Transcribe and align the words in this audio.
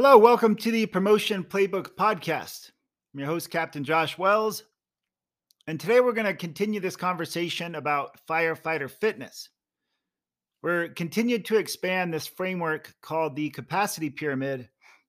Hello, 0.00 0.16
welcome 0.16 0.54
to 0.54 0.70
the 0.70 0.86
Promotion 0.86 1.42
Playbook 1.42 1.96
Podcast. 1.96 2.70
I'm 3.12 3.18
your 3.18 3.26
host, 3.26 3.50
Captain 3.50 3.82
Josh 3.82 4.16
Wells. 4.16 4.62
And 5.66 5.80
today 5.80 5.98
we're 5.98 6.12
going 6.12 6.24
to 6.24 6.34
continue 6.34 6.78
this 6.78 6.94
conversation 6.94 7.74
about 7.74 8.16
firefighter 8.28 8.88
fitness. 8.88 9.48
We're 10.62 10.90
continued 10.90 11.44
to 11.46 11.56
expand 11.56 12.14
this 12.14 12.28
framework 12.28 12.94
called 13.02 13.34
the 13.34 13.50
capacity 13.50 14.08
pyramid. 14.08 14.68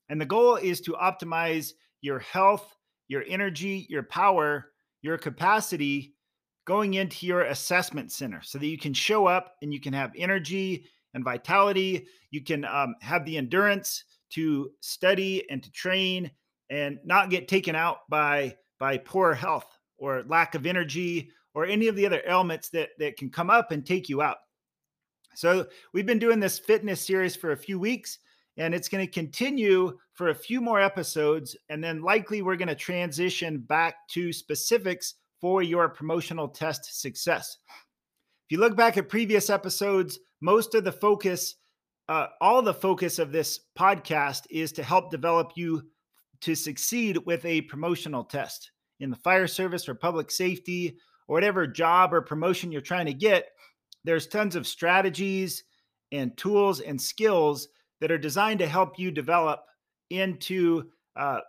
And 0.09 0.19
the 0.19 0.25
goal 0.25 0.55
is 0.55 0.81
to 0.81 0.93
optimize 0.93 1.73
your 2.01 2.17
health, 2.17 2.75
your 3.09 3.23
energy, 3.27 3.85
your 3.91 4.01
power, 4.01 4.71
your 5.03 5.19
capacity 5.19 6.15
going 6.65 6.95
into 6.95 7.27
your 7.27 7.41
assessment 7.41 8.11
center 8.11 8.41
so 8.41 8.57
that 8.57 8.65
you 8.65 8.79
can 8.79 8.95
show 8.95 9.27
up 9.27 9.53
and 9.61 9.71
you 9.71 9.79
can 9.79 9.93
have 9.93 10.13
energy 10.17 10.85
and 11.13 11.23
vitality. 11.23 12.07
You 12.31 12.43
can 12.43 12.65
um, 12.65 12.95
have 13.01 13.23
the 13.23 13.37
endurance 13.37 14.03
to 14.31 14.71
study 14.81 15.49
and 15.49 15.63
to 15.63 15.71
train 15.71 16.31
and 16.69 16.99
not 17.03 17.29
get 17.29 17.47
taken 17.47 17.75
out 17.75 17.99
by 18.09 18.55
by 18.79 18.97
poor 18.97 19.33
health 19.33 19.77
or 19.97 20.23
lack 20.27 20.55
of 20.55 20.65
energy 20.65 21.29
or 21.53 21.65
any 21.65 21.87
of 21.87 21.95
the 21.95 22.05
other 22.05 22.21
elements 22.25 22.69
that 22.69 22.89
that 22.99 23.17
can 23.17 23.29
come 23.29 23.49
up 23.49 23.71
and 23.71 23.85
take 23.85 24.09
you 24.09 24.21
out. 24.21 24.37
So 25.35 25.67
we've 25.93 26.05
been 26.05 26.19
doing 26.19 26.39
this 26.39 26.59
fitness 26.59 27.01
series 27.01 27.35
for 27.35 27.51
a 27.51 27.57
few 27.57 27.79
weeks 27.79 28.19
and 28.57 28.73
it's 28.73 28.89
going 28.89 29.05
to 29.05 29.11
continue 29.11 29.97
for 30.13 30.29
a 30.29 30.35
few 30.35 30.59
more 30.59 30.81
episodes 30.81 31.55
and 31.69 31.83
then 31.83 32.01
likely 32.01 32.41
we're 32.41 32.55
going 32.55 32.67
to 32.67 32.75
transition 32.75 33.59
back 33.59 34.07
to 34.09 34.33
specifics 34.33 35.15
for 35.39 35.63
your 35.63 35.87
promotional 35.87 36.47
test 36.47 37.01
success. 37.01 37.57
If 37.67 38.53
you 38.53 38.59
look 38.59 38.75
back 38.75 38.97
at 38.97 39.07
previous 39.07 39.49
episodes, 39.49 40.19
most 40.41 40.75
of 40.75 40.83
the 40.83 40.91
focus 40.91 41.55
uh, 42.09 42.27
all 42.41 42.63
the 42.63 42.73
focus 42.73 43.19
of 43.19 43.31
this 43.31 43.59
podcast 43.77 44.41
is 44.49 44.71
to 44.71 44.83
help 44.83 45.11
develop 45.11 45.51
you 45.55 45.83
to 46.41 46.55
succeed 46.55 47.17
with 47.25 47.45
a 47.45 47.61
promotional 47.61 48.23
test 48.23 48.71
in 48.99 49.11
the 49.11 49.15
fire 49.17 49.45
service 49.45 49.87
or 49.87 49.93
public 49.93 50.31
safety 50.31 50.97
or 51.27 51.35
whatever 51.35 51.67
job 51.67 52.11
or 52.11 52.21
promotion 52.21 52.71
you're 52.71 52.81
trying 52.81 53.05
to 53.05 53.13
get. 53.13 53.49
There's 54.03 54.25
tons 54.25 54.55
of 54.55 54.65
strategies 54.65 55.63
and 56.11 56.35
tools 56.35 56.79
and 56.79 56.99
skills 56.99 57.67
that 58.01 58.11
are 58.11 58.17
designed 58.17 58.59
to 58.59 58.67
help 58.67 58.97
you 58.97 59.11
develop 59.11 59.63
into 60.09 60.89
uh, 61.15 61.41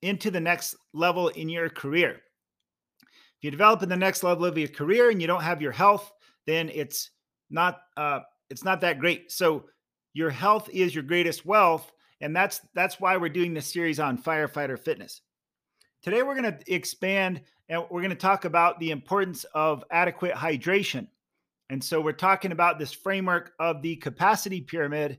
into 0.00 0.30
the 0.30 0.40
next 0.40 0.74
level 0.94 1.28
in 1.28 1.50
your 1.50 1.68
career. 1.68 2.22
If 3.02 3.42
you 3.42 3.50
develop 3.50 3.82
in 3.82 3.90
the 3.90 3.96
next 3.96 4.22
level 4.22 4.46
of 4.46 4.56
your 4.56 4.68
career 4.68 5.10
and 5.10 5.20
you 5.20 5.26
don't 5.26 5.42
have 5.42 5.60
your 5.60 5.72
health, 5.72 6.10
then 6.46 6.70
it's 6.72 7.10
not 7.50 7.80
uh, 7.98 8.20
it's 8.50 8.64
not 8.64 8.80
that 8.82 8.98
great. 8.98 9.32
So 9.32 9.64
your 10.12 10.30
health 10.30 10.68
is 10.72 10.94
your 10.94 11.04
greatest 11.04 11.44
wealth, 11.44 11.92
and 12.20 12.34
that's 12.34 12.60
that's 12.74 13.00
why 13.00 13.16
we're 13.16 13.28
doing 13.28 13.54
this 13.54 13.72
series 13.72 14.00
on 14.00 14.22
firefighter 14.22 14.78
fitness. 14.78 15.20
Today 16.02 16.22
we're 16.22 16.40
going 16.40 16.52
to 16.52 16.72
expand 16.72 17.40
and 17.68 17.82
we're 17.90 18.00
going 18.00 18.10
to 18.10 18.16
talk 18.16 18.44
about 18.44 18.78
the 18.78 18.90
importance 18.92 19.44
of 19.54 19.82
adequate 19.90 20.34
hydration. 20.34 21.08
And 21.68 21.82
so 21.82 22.00
we're 22.00 22.12
talking 22.12 22.52
about 22.52 22.78
this 22.78 22.92
framework 22.92 23.52
of 23.58 23.82
the 23.82 23.96
capacity 23.96 24.60
pyramid 24.60 25.18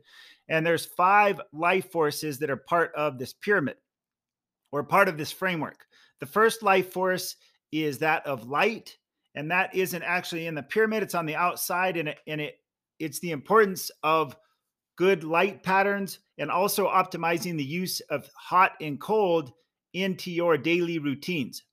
and 0.50 0.66
there's 0.66 0.86
five 0.86 1.42
life 1.52 1.92
forces 1.92 2.40
that 2.40 2.50
are 2.50 2.56
part 2.56 2.94
of 2.96 3.20
this 3.20 3.34
pyramid 3.34 3.76
or 4.72 4.84
part 4.84 5.10
of 5.10 5.18
this 5.18 5.32
framework. 5.32 5.86
The 6.20 6.26
first 6.26 6.64
life 6.64 6.94
force 6.94 7.36
is 7.72 7.98
that 8.00 8.26
of 8.26 8.48
light 8.48 8.98
and 9.36 9.52
that 9.52 9.76
isn't 9.76 10.04
actually 10.04 10.48
in 10.48 10.56
the 10.56 10.64
pyramid 10.64 11.04
it's 11.04 11.16
on 11.16 11.26
the 11.26 11.36
outside 11.36 11.98
and 11.98 12.10
it, 12.10 12.20
and 12.28 12.40
it 12.40 12.60
it's 13.00 13.20
the 13.20 13.32
importance 13.32 13.92
of 14.04 14.36
good 14.98 15.24
light 15.24 15.64
patterns 15.64 16.20
and 16.38 16.50
also 16.50 16.88
optimizing 16.88 17.58
the 17.58 17.64
use 17.64 18.00
of 18.10 18.30
hot 18.36 18.74
and 18.82 19.00
cold 19.00 19.54
into 19.94 20.32
your 20.32 20.58
daily 20.58 21.00
routines. 21.00 21.64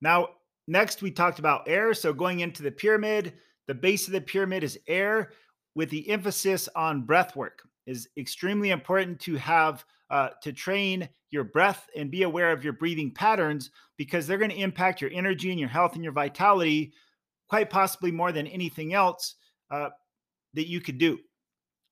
Now, 0.00 0.28
next 0.66 1.02
we 1.02 1.10
talked 1.10 1.38
about 1.38 1.68
air. 1.68 1.92
So, 1.94 2.12
going 2.12 2.40
into 2.40 2.62
the 2.62 2.70
pyramid, 2.70 3.34
the 3.66 3.74
base 3.74 4.06
of 4.06 4.12
the 4.12 4.20
pyramid 4.20 4.64
is 4.64 4.78
air 4.88 5.32
with 5.74 5.90
the 5.90 6.08
emphasis 6.08 6.68
on 6.74 7.02
breath 7.02 7.36
work 7.36 7.62
is 7.86 8.08
extremely 8.16 8.70
important 8.70 9.20
to 9.20 9.36
have 9.36 9.84
uh, 10.10 10.30
to 10.42 10.52
train 10.52 11.08
your 11.30 11.44
breath 11.44 11.88
and 11.96 12.10
be 12.10 12.24
aware 12.24 12.52
of 12.52 12.64
your 12.64 12.72
breathing 12.72 13.12
patterns 13.12 13.70
because 13.96 14.26
they're 14.26 14.38
going 14.38 14.50
to 14.50 14.56
impact 14.56 15.00
your 15.00 15.10
energy 15.12 15.50
and 15.50 15.60
your 15.60 15.68
health 15.68 15.94
and 15.94 16.02
your 16.02 16.12
vitality 16.12 16.92
quite 17.48 17.70
possibly 17.70 18.10
more 18.10 18.32
than 18.32 18.46
anything 18.46 18.92
else 18.94 19.36
uh, 19.70 19.88
that 20.54 20.68
you 20.68 20.80
could 20.80 20.98
do. 20.98 21.18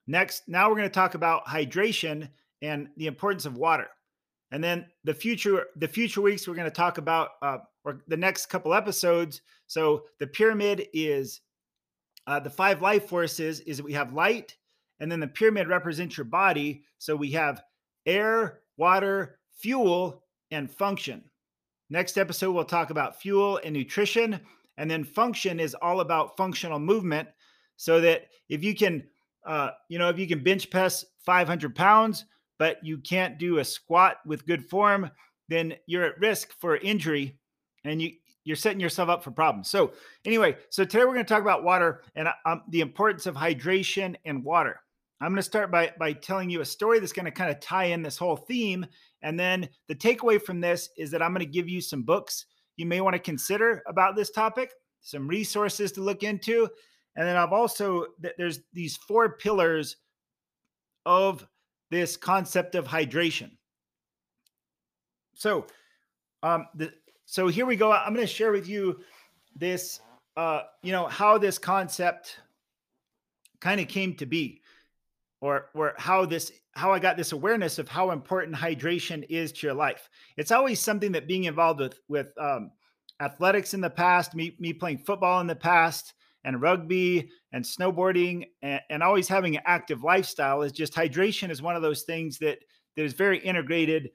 Next, 0.07 0.49
now 0.49 0.69
we're 0.69 0.77
going 0.77 0.89
to 0.89 0.95
talk 0.95 1.15
about 1.15 1.47
hydration 1.47 2.29
and 2.63 2.89
the 2.97 3.07
importance 3.07 3.47
of 3.47 3.57
water. 3.57 3.89
And 4.51 4.65
then 4.65 4.87
the 5.05 5.15
future, 5.15 5.67
the 5.77 5.89
future 5.89 6.23
weeks, 6.23 6.49
we're 6.49 6.55
going 6.55 6.65
to 6.65 6.71
talk 6.71 6.99
about, 6.99 7.31
uh, 7.43 7.59
or 7.85 8.03
the 8.09 8.17
next 8.17 8.47
couple 8.47 8.73
episodes. 8.73 9.43
So 9.67 10.05
the 10.19 10.27
pyramid 10.27 10.87
is 10.95 11.43
uh, 12.27 12.41
the 12.41 12.51
five 12.51 12.81
life 12.81 13.09
forces. 13.09 13.61
Is 13.61 13.83
we 13.83 13.93
have 13.93 14.15
light, 14.15 14.57
and 15.01 15.13
then 15.13 15.21
the 15.21 15.29
pyramid 15.29 15.69
represents 15.69 16.17
your 16.17 16.25
body. 16.25 16.85
So 16.99 17.15
we 17.15 17.33
have 17.33 17.63
air, 18.07 18.61
water, 18.79 19.39
fuel, 19.59 20.25
and 20.51 20.71
function. 20.71 21.25
Next 21.91 22.17
episode, 22.17 22.53
we'll 22.53 22.65
talk 22.65 22.91
about 22.91 23.21
fuel 23.21 23.61
and 23.63 23.75
nutrition. 23.75 24.41
And 24.79 24.91
then 24.91 25.05
function 25.05 25.59
is 25.61 25.75
all 25.75 26.01
about 26.01 26.37
functional 26.37 26.79
movement. 26.79 27.29
So 27.79 28.03
that 28.03 28.27
if 28.51 28.63
you 28.63 28.75
can 28.75 29.05
uh, 29.49 29.71
you 29.89 29.99
know, 29.99 30.11
if 30.11 30.19
you 30.19 30.29
can 30.29 30.43
bench 30.43 30.71
press 30.71 31.07
500 31.25 31.75
pounds, 31.75 32.27
but 32.59 32.85
you 32.85 32.99
can't 32.99 33.39
do 33.39 33.59
a 33.59 33.65
squat 33.65 34.19
with 34.27 34.47
good 34.47 34.65
form, 34.65 35.11
then 35.49 35.75
you're 35.87 36.05
at 36.05 36.21
risk 36.21 36.53
for 36.61 36.77
injury 36.77 37.39
and 37.85 38.03
you, 38.03 38.13
you're 38.45 38.57
setting 38.57 38.81
yourself 38.81 39.09
up 39.09 39.25
for 39.25 39.31
problems. 39.31 39.71
So, 39.71 39.93
anyway, 40.27 40.57
so 40.69 40.85
today 40.85 41.05
we're 41.05 41.15
going 41.15 41.25
to 41.25 41.33
talk 41.33 41.41
about 41.41 41.65
water 41.65 42.03
and 42.15 42.29
um, 42.45 42.63
the 42.69 42.83
importance 42.83 43.27
of 43.27 43.35
hydration 43.35 44.17
and 44.27 44.45
water. 44.45 44.81
I'm 45.21 45.31
going 45.31 45.37
to 45.37 45.43
start 45.43 45.71
by, 45.71 45.93
by 45.99 46.13
telling 46.13 46.51
you 46.51 46.61
a 46.61 46.67
story 46.67 47.01
that's 47.01 47.13
going 47.13 47.25
to 47.25 47.31
kind 47.31 47.51
of 47.51 47.59
tie 47.59 47.87
in 47.87 48.03
this 48.03 48.19
whole 48.19 48.37
theme. 48.37 48.87
And 49.23 49.41
then 49.41 49.69
the 49.89 49.95
takeaway 49.95 50.41
from 50.41 50.61
this 50.61 50.91
is 50.97 51.11
that 51.11 51.23
I'm 51.23 51.33
going 51.33 51.45
to 51.45 51.51
give 51.51 51.69
you 51.69 51.81
some 51.81 52.03
books 52.03 52.45
you 52.77 52.87
may 52.87 53.01
want 53.01 53.15
to 53.15 53.19
consider 53.19 53.83
about 53.89 54.15
this 54.15 54.31
topic, 54.31 54.73
some 55.01 55.27
resources 55.27 55.91
to 55.93 56.01
look 56.01 56.23
into, 56.23 56.69
and 57.19 57.27
then 57.27 57.37
I've 57.37 57.53
also 57.53 58.07
there's 58.39 58.61
these 58.73 58.97
four 58.97 59.31
pillars 59.31 59.97
of 61.05 61.45
this 61.91 62.17
concept 62.17 62.77
of 62.77 62.87
hydration. 62.87 63.51
So, 65.35 65.67
um, 66.45 66.69
the, 66.77 66.93
so 67.27 67.49
here 67.49 67.67
we 67.67 67.75
go. 67.75 67.91
I'm 67.91 68.15
going 68.15 68.25
to 68.25 68.33
share 68.33 68.53
with 68.53 68.69
you 68.69 69.01
this, 69.57 69.99
uh, 70.37 70.63
you 70.85 70.93
know, 70.93 71.09
how 71.09 71.39
this 71.39 71.59
concept 71.59 72.39
kind 73.61 73.81
of 73.81 73.89
came 73.89 74.15
to 74.15 74.27
be, 74.27 74.63
or 75.41 75.71
or 75.75 75.95
how 75.99 76.25
this 76.25 76.53
how 76.77 76.93
I 76.93 77.01
got 77.01 77.17
this 77.17 77.33
awareness 77.33 77.81
of 77.81 77.89
how 77.89 78.13
important 78.13 78.55
hydration 78.55 79.27
is 79.29 79.51
to 79.53 79.67
your 79.67 79.75
life. 79.75 80.09
It's 80.37 80.53
always 80.53 80.79
something 80.79 81.11
that 81.13 81.27
being 81.27 81.45
involved 81.45 81.81
with 81.81 81.99
with 82.07 82.29
um, 82.39 82.71
athletics 83.21 83.75
in 83.75 83.81
the 83.81 83.91
past, 83.91 84.37
me 84.37 84.55
me 84.61 84.73
playing 84.73 84.99
football 84.99 85.41
in 85.41 85.49
the 85.49 85.57
past, 85.57 86.15
and 86.45 86.61
rugby 86.61 87.29
and 87.53 87.65
snowboarding 87.65 88.47
and, 88.63 88.81
and 88.91 89.03
always 89.03 89.29
having 89.29 89.57
an 89.57 89.63
active 89.67 90.03
lifestyle 90.03 90.63
is 90.63 90.73
just 90.73 90.95
hydration 90.95 91.51
is 91.51 91.63
one 91.63 91.77
of 91.77 91.83
those 91.83 92.03
things 92.03 92.39
that 92.39 92.59
that 92.97 93.05
is 93.05 93.13
very 93.13 93.39
integrated 93.39 94.11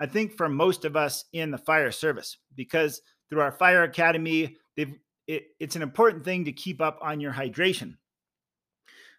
i 0.00 0.06
think 0.06 0.36
for 0.36 0.48
most 0.48 0.84
of 0.84 0.96
us 0.96 1.24
in 1.32 1.50
the 1.50 1.58
fire 1.58 1.90
service 1.90 2.38
because 2.54 3.02
through 3.28 3.40
our 3.40 3.52
fire 3.52 3.84
academy 3.84 4.56
they've 4.76 4.94
it, 5.26 5.44
it's 5.60 5.76
an 5.76 5.82
important 5.82 6.24
thing 6.24 6.44
to 6.44 6.52
keep 6.52 6.80
up 6.80 6.98
on 7.00 7.20
your 7.20 7.32
hydration. 7.32 7.94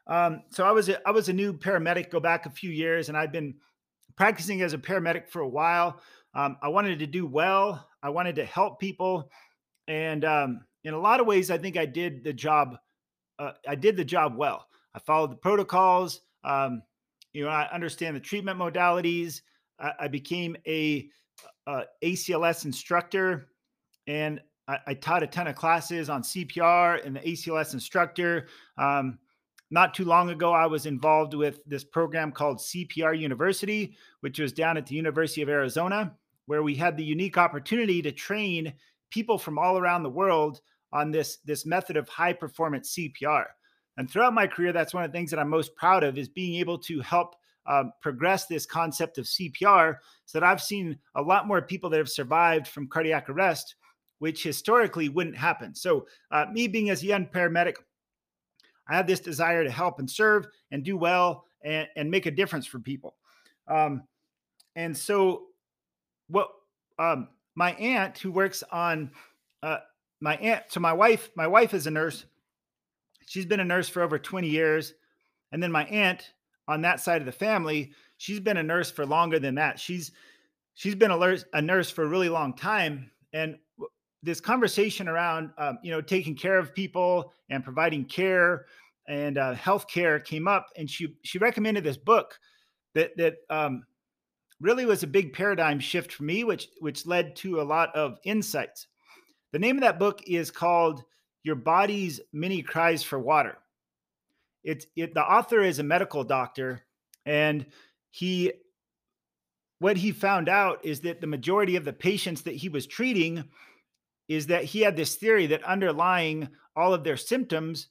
Um, 0.08 0.42
so 0.50 0.66
i 0.66 0.72
was 0.72 0.90
a, 0.90 1.08
i 1.08 1.12
was 1.12 1.30
a 1.30 1.34
new 1.34 1.54
paramedic 1.54 2.10
go 2.10 2.20
back 2.20 2.46
a 2.46 2.50
few 2.50 2.72
years 2.72 3.08
and 3.08 3.18
i've 3.18 3.32
been 3.32 3.54
practicing 4.18 4.62
as 4.62 4.74
a 4.74 4.78
paramedic 4.78 5.30
for 5.30 5.42
a 5.42 5.48
while. 5.48 6.02
Um, 6.34 6.58
i 6.62 6.68
wanted 6.68 7.00
to 7.00 7.08
do 7.08 7.26
well. 7.26 7.88
I 8.04 8.10
wanted 8.10 8.36
to 8.38 8.46
help 8.46 8.80
people 8.80 9.32
and 9.88 10.26
um, 10.26 10.62
in 10.84 10.94
a 10.94 11.00
lot 11.00 11.20
of 11.20 11.28
ways, 11.28 11.52
I 11.52 11.58
think 11.58 11.78
I 11.78 11.86
did 11.86 12.24
the 12.24 12.34
job. 12.34 12.78
Uh, 13.38 13.52
I 13.68 13.76
did 13.76 13.98
the 13.98 14.06
job 14.06 14.36
well. 14.36 14.68
I 14.94 15.00
followed 15.00 15.32
the 15.32 15.38
protocols. 15.38 16.22
Um, 16.44 16.82
you 17.34 17.46
know, 17.46 17.50
I 17.50 17.70
understand 17.72 18.16
the 18.16 18.20
treatment 18.20 18.60
modalities. 18.60 19.42
I, 19.80 19.92
I 20.02 20.08
became 20.08 20.56
a, 20.68 21.08
a, 21.68 21.84
ACLS 22.04 22.66
instructor, 22.66 23.48
and 24.08 24.42
I, 24.68 24.78
I, 24.88 24.94
taught 24.96 25.24
a 25.24 25.28
ton 25.28 25.48
of 25.48 25.56
classes 25.56 26.10
on 26.10 26.24
CPR 26.24 27.06
and 27.06 27.16
the 27.16 27.22
ACLS 27.22 27.74
instructor. 27.74 28.48
Um, 28.78 29.20
not 29.70 29.94
too 29.94 30.04
long 30.04 30.30
ago, 30.30 30.52
I 30.52 30.66
was 30.66 30.86
involved 30.86 31.34
with 31.34 31.64
this 31.66 31.86
program 31.86 32.34
called 32.34 32.58
CPR 32.58 33.18
University, 33.18 33.96
which 34.20 34.40
was 34.40 34.52
down 34.52 34.76
at 34.76 34.86
the 34.86 34.96
University 34.96 35.42
of 35.42 35.50
Arizona, 35.50 36.14
where 36.46 36.64
we 36.64 36.76
had 36.76 36.98
the 36.98 37.06
unique 37.06 37.38
opportunity 37.38 38.02
to 38.02 38.12
train 38.12 38.74
people 39.12 39.38
from 39.38 39.60
all 39.60 39.78
around 39.78 40.04
the 40.04 40.10
world 40.10 40.62
on 40.92 41.12
this 41.12 41.38
this 41.46 41.66
method 41.66 41.98
of 41.98 42.10
high 42.10 42.34
performance 42.34 42.98
CPR. 42.98 43.46
And 43.98 44.10
throughout 44.10 44.34
my 44.34 44.48
career, 44.48 44.74
that's 44.74 44.94
one 44.94 45.04
of 45.04 45.12
the 45.12 45.18
things 45.18 45.30
that 45.32 45.40
I'm 45.40 45.50
most 45.50 45.76
proud 45.76 46.04
of 46.04 46.18
is 46.18 46.28
being 46.28 46.56
able 46.60 46.78
to 46.80 47.02
help 47.02 47.36
um, 47.66 47.92
progressed 48.02 48.50
this 48.50 48.66
concept 48.66 49.18
of 49.18 49.26
CPR 49.26 49.98
so 50.26 50.40
that 50.40 50.48
I've 50.48 50.62
seen 50.62 50.98
a 51.16 51.22
lot 51.22 51.48
more 51.48 51.62
people 51.62 51.90
that 51.92 51.98
have 51.98 52.10
survived 52.10 52.68
from 52.68 52.88
cardiac 52.88 53.30
arrest, 53.30 53.76
which 54.20 54.44
historically 54.44 55.10
wouldn't 55.10 55.38
happen. 55.38 55.76
So, 55.76 56.08
uh, 56.32 56.46
me 56.52 56.68
being 56.68 56.90
as 56.90 57.04
a 57.04 57.08
young 57.08 57.28
paramedic, 57.28 57.76
I 58.88 58.96
had 58.96 59.08
this 59.08 59.20
desire 59.20 59.64
to 59.64 59.72
help 59.72 60.00
and 60.00 60.10
serve 60.10 60.48
and 60.72 60.84
do 60.84 60.98
well 60.98 61.46
and, 61.64 61.88
and 61.96 62.10
make 62.10 62.26
a 62.26 62.32
difference 62.32 62.66
for 62.66 62.80
people. 62.80 63.16
Um, 63.68 64.04
and 64.76 64.98
so, 64.98 65.44
what 66.28 66.50
um, 66.98 67.28
my 67.56 67.74
aunt 67.74 68.18
who 68.18 68.32
works 68.32 68.64
on 68.72 69.12
uh, 69.64 69.80
my 70.20 70.36
aunt, 70.38 70.66
so 70.70 70.80
my 70.80 70.94
wife, 70.94 71.30
my 71.36 71.48
wife 71.48 71.74
is 71.74 71.88
a 71.88 71.92
nurse. 71.92 72.26
She's 73.26 73.46
been 73.46 73.60
a 73.60 73.66
nurse 73.66 73.90
for 73.90 74.02
over 74.02 74.20
20 74.20 74.48
years. 74.48 74.94
And 75.52 75.62
then 75.62 75.72
my 75.72 75.86
aunt 75.86 76.32
on 76.68 76.82
that 76.82 77.00
side 77.00 77.22
of 77.22 77.26
the 77.26 77.32
family, 77.32 77.92
she's 78.18 78.40
been 78.40 78.58
a 78.58 78.64
nurse 78.64 78.92
for 78.92 79.06
longer 79.06 79.40
than 79.40 79.56
that. 79.56 79.80
She's 79.80 80.12
she's 80.74 80.96
been 80.96 81.12
a, 81.12 81.38
a 81.54 81.62
nurse 81.62 81.90
for 81.90 82.04
a 82.04 82.08
really 82.08 82.30
long 82.30 82.56
time. 82.56 83.12
And 83.34 83.58
this 84.24 84.40
conversation 84.40 85.08
around 85.08 85.52
um, 85.58 85.80
you 85.84 85.92
know 85.92 86.02
taking 86.02 86.36
care 86.36 86.58
of 86.58 86.74
people 86.74 87.34
and 87.50 87.64
providing 87.64 88.06
care 88.06 88.66
and 89.08 89.38
uh, 89.38 89.54
health 89.54 89.88
care 89.88 90.20
came 90.20 90.48
up, 90.48 90.68
and 90.78 90.90
she 90.90 91.16
she 91.24 91.38
recommended 91.38 91.84
this 91.84 91.98
book 91.98 92.40
that 92.94 93.12
that 93.18 93.36
um, 93.50 93.84
really 94.62 94.86
was 94.86 95.04
a 95.04 95.08
big 95.08 95.34
paradigm 95.34 95.80
shift 95.80 96.14
for 96.14 96.24
me, 96.24 96.44
which 96.44 96.70
which 96.80 97.06
led 97.06 97.36
to 97.38 97.60
a 97.60 97.64
lot 97.64 97.94
of 97.96 98.20
insights. 98.24 98.88
The 99.52 99.60
name 99.60 99.76
of 99.78 99.82
that 99.82 100.00
book 100.00 100.22
is 100.28 100.52
called 100.52 101.04
Your 101.44 101.56
Body's 101.56 102.22
Many 102.32 102.62
Cries 102.62 103.04
for 103.04 103.20
Water. 103.20 103.58
It's 104.64 104.86
it, 104.96 105.14
the 105.14 105.24
author 105.24 105.62
is 105.62 105.80
a 105.80 105.84
medical 105.84 106.24
doctor, 106.24 106.84
and 107.26 107.66
he 108.12 108.54
what 109.80 109.98
he 109.98 110.12
found 110.12 110.48
out 110.48 110.86
is 110.86 111.02
that 111.02 111.22
the 111.22 111.28
majority 111.28 111.76
of 111.76 111.84
the 111.84 111.94
patients 111.94 112.44
that 112.44 112.56
he 112.56 112.70
was 112.70 112.86
treating 112.86 113.44
is 114.28 114.46
that 114.48 114.64
he 114.64 114.82
had 114.82 114.96
this 114.96 115.16
theory 115.16 115.48
that 115.48 115.64
underlying 115.64 116.48
all 116.76 116.94
of 116.94 117.04
their 117.04 117.18
symptoms 117.18 117.88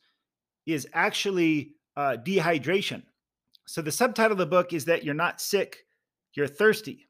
is 0.66 0.86
actually 0.92 1.74
uh, 1.96 2.16
dehydration. 2.24 3.02
So 3.66 3.82
the 3.82 3.90
subtitle 3.90 4.32
of 4.32 4.38
the 4.38 4.46
book 4.46 4.72
is 4.72 4.84
that 4.84 5.04
you're 5.04 5.14
not 5.14 5.40
sick, 5.40 5.84
you're 6.34 6.46
thirsty. 6.46 7.08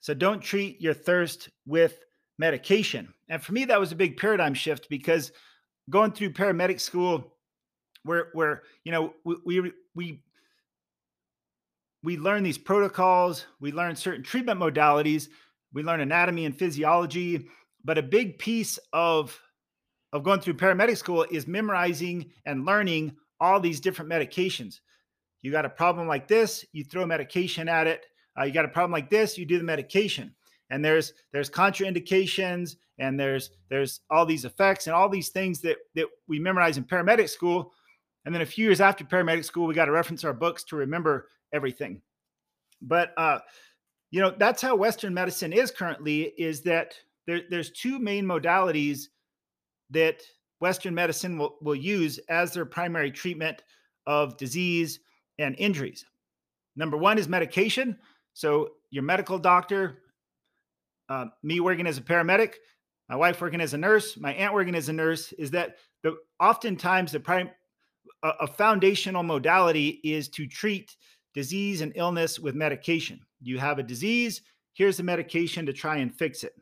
So 0.00 0.14
don't 0.14 0.40
treat 0.40 0.80
your 0.80 0.94
thirst 0.94 1.48
with 1.66 1.98
medication. 2.38 3.12
And 3.28 3.42
for 3.42 3.52
me, 3.52 3.64
that 3.66 3.80
was 3.80 3.92
a 3.92 3.96
big 3.96 4.16
paradigm 4.16 4.54
shift 4.54 4.88
because 4.88 5.32
going 5.90 6.12
through 6.12 6.32
paramedic 6.32 6.80
school, 6.80 7.32
where 8.02 8.28
where 8.32 8.62
you 8.84 8.92
know 8.92 9.14
we 9.24 9.36
we 9.44 9.72
we, 9.94 10.22
we 12.02 12.16
learn 12.16 12.42
these 12.42 12.58
protocols, 12.58 13.46
we 13.60 13.72
learn 13.72 13.96
certain 13.96 14.22
treatment 14.22 14.60
modalities, 14.60 15.28
we 15.72 15.82
learn 15.82 16.00
anatomy 16.00 16.44
and 16.44 16.56
physiology, 16.56 17.48
but 17.84 17.98
a 17.98 18.02
big 18.02 18.38
piece 18.38 18.78
of 18.92 19.38
of 20.12 20.22
going 20.22 20.40
through 20.40 20.54
paramedic 20.54 20.96
school 20.96 21.26
is 21.30 21.46
memorizing 21.46 22.30
and 22.44 22.64
learning 22.64 23.16
all 23.40 23.60
these 23.60 23.80
different 23.80 24.10
medications. 24.10 24.80
You 25.42 25.50
got 25.50 25.64
a 25.64 25.70
problem 25.70 26.06
like 26.06 26.28
this, 26.28 26.64
you 26.72 26.84
throw 26.84 27.04
medication 27.06 27.68
at 27.68 27.86
it. 27.86 28.06
Uh, 28.38 28.44
you 28.44 28.52
got 28.52 28.64
a 28.64 28.68
problem 28.68 28.92
like 28.92 29.10
this, 29.10 29.38
you 29.38 29.46
do 29.46 29.58
the 29.58 29.64
medication. 29.64 30.34
And 30.70 30.84
there's 30.84 31.12
there's 31.32 31.50
contraindications 31.50 32.76
and 32.98 33.18
there's 33.18 33.50
there's 33.68 34.00
all 34.10 34.26
these 34.26 34.44
effects 34.44 34.86
and 34.86 34.96
all 34.96 35.08
these 35.08 35.28
things 35.28 35.60
that 35.60 35.76
that 35.94 36.06
we 36.28 36.38
memorize 36.38 36.76
in 36.76 36.84
paramedic 36.84 37.28
school. 37.28 37.72
And 38.24 38.34
then 38.34 38.42
a 38.42 38.46
few 38.46 38.64
years 38.64 38.80
after 38.80 39.04
paramedic 39.04 39.44
school 39.44 39.66
we 39.66 39.74
got 39.74 39.84
to 39.84 39.92
reference 39.92 40.24
our 40.24 40.32
books 40.32 40.64
to 40.64 40.76
remember 40.76 41.28
everything. 41.52 42.02
But 42.82 43.12
uh 43.16 43.38
you 44.10 44.20
know 44.20 44.34
that's 44.36 44.60
how 44.62 44.74
western 44.74 45.14
medicine 45.14 45.52
is 45.52 45.70
currently 45.70 46.32
is 46.36 46.62
that 46.62 46.94
there, 47.26 47.42
there's 47.48 47.70
two 47.70 47.98
main 47.98 48.24
modalities 48.24 49.06
that 49.90 50.22
western 50.60 50.94
medicine 50.94 51.38
will, 51.38 51.56
will 51.60 51.76
use 51.76 52.18
as 52.28 52.52
their 52.52 52.64
primary 52.64 53.10
treatment 53.10 53.62
of 54.06 54.36
disease 54.36 55.00
and 55.38 55.54
injuries. 55.58 56.04
Number 56.76 56.96
one 56.96 57.18
is 57.18 57.28
medication 57.28 57.96
so 58.36 58.72
your 58.90 59.02
medical 59.02 59.38
doctor 59.38 60.02
uh, 61.08 61.24
me 61.42 61.58
working 61.58 61.86
as 61.86 61.96
a 61.96 62.02
paramedic, 62.02 62.52
my 63.08 63.16
wife 63.16 63.40
working 63.40 63.62
as 63.62 63.72
a 63.72 63.78
nurse, 63.78 64.18
my 64.18 64.34
aunt 64.34 64.52
working 64.52 64.74
as 64.74 64.90
a 64.90 64.92
nurse, 64.92 65.32
is 65.32 65.50
that 65.52 65.76
the 66.02 66.18
oftentimes 66.38 67.12
the 67.12 67.20
prime 67.20 67.48
a, 68.22 68.28
a 68.40 68.46
foundational 68.46 69.22
modality 69.22 70.00
is 70.04 70.28
to 70.28 70.46
treat 70.46 70.94
disease 71.32 71.80
and 71.80 71.94
illness 71.94 72.38
with 72.38 72.54
medication. 72.54 73.20
You 73.40 73.58
have 73.58 73.78
a 73.78 73.82
disease, 73.82 74.42
here's 74.74 74.98
the 74.98 75.02
medication 75.02 75.64
to 75.64 75.72
try 75.72 75.96
and 75.96 76.14
fix 76.14 76.44
it. 76.44 76.52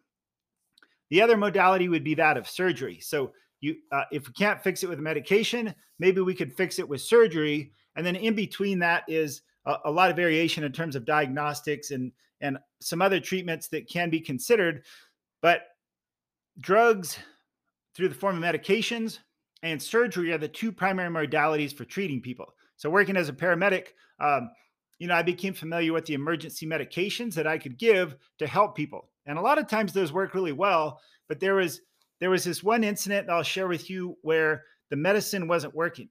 The 1.11 1.23
other 1.23 1.37
modality 1.37 1.89
would 1.89 2.05
be 2.05 2.15
that 2.15 2.37
of 2.37 2.49
surgery. 2.49 3.01
So 3.01 3.33
you, 3.61 3.79
uh, 3.91 4.05
if 4.13 4.29
we 4.29 4.35
can't 4.35 4.63
fix 4.63 4.85
it 4.85 4.89
with 4.89 5.01
medication, 5.01 5.75
maybe 5.99 6.21
we 6.21 6.35
could 6.35 6.53
fix 6.53 6.79
it 6.79 6.89
with 6.89 7.01
surgery. 7.01 7.73
And 7.97 8.07
then 8.07 8.15
in 8.15 8.37
between 8.37 8.79
that 8.79 9.03
is 9.09 9.43
a, 9.67 9.91
lot 9.91 10.11
of 10.11 10.17
variation 10.17 10.65
in 10.65 10.73
terms 10.73 10.97
of 10.97 11.05
diagnostics 11.05 11.91
and 11.91 12.13
and 12.41 12.59
some 12.81 13.01
other 13.01 13.21
treatments 13.21 13.69
that 13.69 13.89
can 13.89 14.11
be 14.11 14.21
considered. 14.21 14.85
But 15.41 15.63
drugs 16.61 17.19
through 17.95 18.09
the 18.09 18.15
form 18.15 18.37
of 18.37 18.43
medications 18.43 19.21
and 19.63 19.81
surgery 19.81 20.33
are 20.33 20.39
the 20.39 20.49
two 20.49 20.71
primary 20.73 21.09
modalities 21.09 21.75
for 21.75 21.85
treating 21.85 22.21
people. 22.21 22.55
So, 22.77 22.91
working 22.91 23.17
as 23.17 23.29
a 23.29 23.33
paramedic, 23.33 23.89
um, 24.21 24.51
you 24.99 25.09
know, 25.09 25.15
I 25.15 25.23
became 25.23 25.55
familiar 25.55 25.93
with 25.93 26.07
the 26.07 26.15
emergency 26.15 26.67
medications 26.67 27.35
that 27.35 27.47
I 27.47 27.59
could 27.59 27.79
give 27.79 28.17
to 28.39 28.47
help 28.47 28.77
people, 28.77 29.09
and 29.27 29.39
a 29.39 29.43
lot 29.43 29.59
of 29.59 29.69
times 29.69 29.93
those 29.93 30.13
work 30.13 30.35
really 30.35 30.53
well. 30.53 31.01
But 31.29 31.41
there 31.41 31.55
was 31.55 31.81
there 32.21 32.31
was 32.31 32.45
this 32.45 32.63
one 32.63 32.85
incident 32.85 33.31
I'll 33.31 33.43
share 33.43 33.69
with 33.69 33.89
you 33.89 34.17
where 34.23 34.65
the 34.91 34.97
medicine 34.97 35.49
wasn't 35.49 35.75
working. 35.75 36.09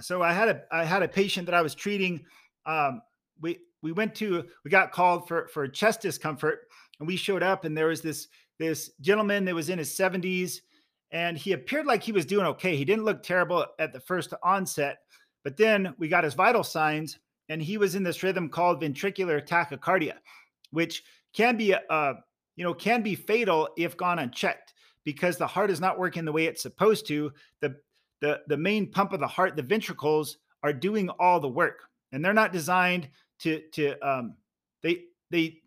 So 0.00 0.22
I 0.22 0.32
had 0.32 0.48
a 0.48 0.62
I 0.70 0.84
had 0.84 1.02
a 1.02 1.08
patient 1.08 1.46
that 1.46 1.54
I 1.54 1.62
was 1.62 1.74
treating. 1.74 2.24
Um, 2.70 3.02
we 3.40 3.58
we 3.82 3.92
went 3.92 4.14
to 4.16 4.44
we 4.64 4.70
got 4.70 4.92
called 4.92 5.26
for 5.26 5.48
for 5.48 5.66
chest 5.66 6.02
discomfort 6.02 6.68
and 6.98 7.08
we 7.08 7.16
showed 7.16 7.42
up 7.42 7.64
and 7.64 7.76
there 7.76 7.86
was 7.86 8.00
this 8.00 8.28
this 8.58 8.90
gentleman 9.00 9.44
that 9.46 9.54
was 9.54 9.70
in 9.70 9.78
his 9.78 9.90
70s 9.90 10.60
and 11.12 11.36
he 11.36 11.52
appeared 11.52 11.86
like 11.86 12.02
he 12.02 12.12
was 12.12 12.26
doing 12.26 12.46
okay. 12.46 12.76
He 12.76 12.84
didn't 12.84 13.04
look 13.04 13.22
terrible 13.22 13.66
at 13.78 13.92
the 13.92 14.00
first 14.00 14.34
onset 14.42 14.98
but 15.42 15.56
then 15.56 15.94
we 15.98 16.08
got 16.08 16.24
his 16.24 16.34
vital 16.34 16.62
signs 16.62 17.18
and 17.48 17.60
he 17.60 17.78
was 17.78 17.94
in 17.94 18.04
this 18.04 18.22
rhythm 18.22 18.48
called 18.48 18.80
ventricular 18.80 19.44
tachycardia 19.44 20.14
which 20.70 21.02
can 21.32 21.56
be 21.56 21.74
uh 21.74 22.14
you 22.56 22.64
know 22.64 22.74
can 22.74 23.02
be 23.02 23.14
fatal 23.14 23.68
if 23.76 23.96
gone 23.96 24.18
unchecked 24.20 24.74
because 25.04 25.36
the 25.36 25.46
heart 25.46 25.70
is 25.70 25.80
not 25.80 25.98
working 25.98 26.24
the 26.24 26.32
way 26.32 26.44
it's 26.44 26.62
supposed 26.62 27.06
to. 27.08 27.32
The 27.60 27.74
the 28.20 28.42
the 28.46 28.56
main 28.56 28.90
pump 28.90 29.12
of 29.12 29.20
the 29.20 29.26
heart 29.26 29.56
the 29.56 29.62
ventricles 29.62 30.36
are 30.62 30.74
doing 30.74 31.08
all 31.18 31.40
the 31.40 31.48
work 31.48 31.89
and 32.12 32.24
they're 32.24 32.32
not 32.32 32.52
designed 32.52 33.08
to 33.40 33.60
to 33.72 33.98
um 34.06 34.34
they 34.82 35.04
they 35.30 35.58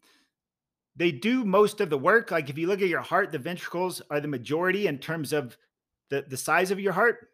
they 0.96 1.12
do 1.12 1.44
most 1.44 1.82
of 1.82 1.90
the 1.90 1.98
work 1.98 2.32
like 2.32 2.50
if 2.50 2.58
you 2.58 2.68
look 2.68 2.82
at 2.82 2.90
your 2.90 3.02
heart 3.02 3.32
the 3.32 3.40
ventricles 3.40 4.02
are 4.10 4.20
the 4.20 4.28
majority 4.28 4.88
in 4.88 4.98
terms 4.98 5.34
of 5.34 5.58
the 6.10 6.26
the 6.28 6.38
size 6.38 6.72
of 6.72 6.80
your 6.80 6.94
heart 6.94 7.30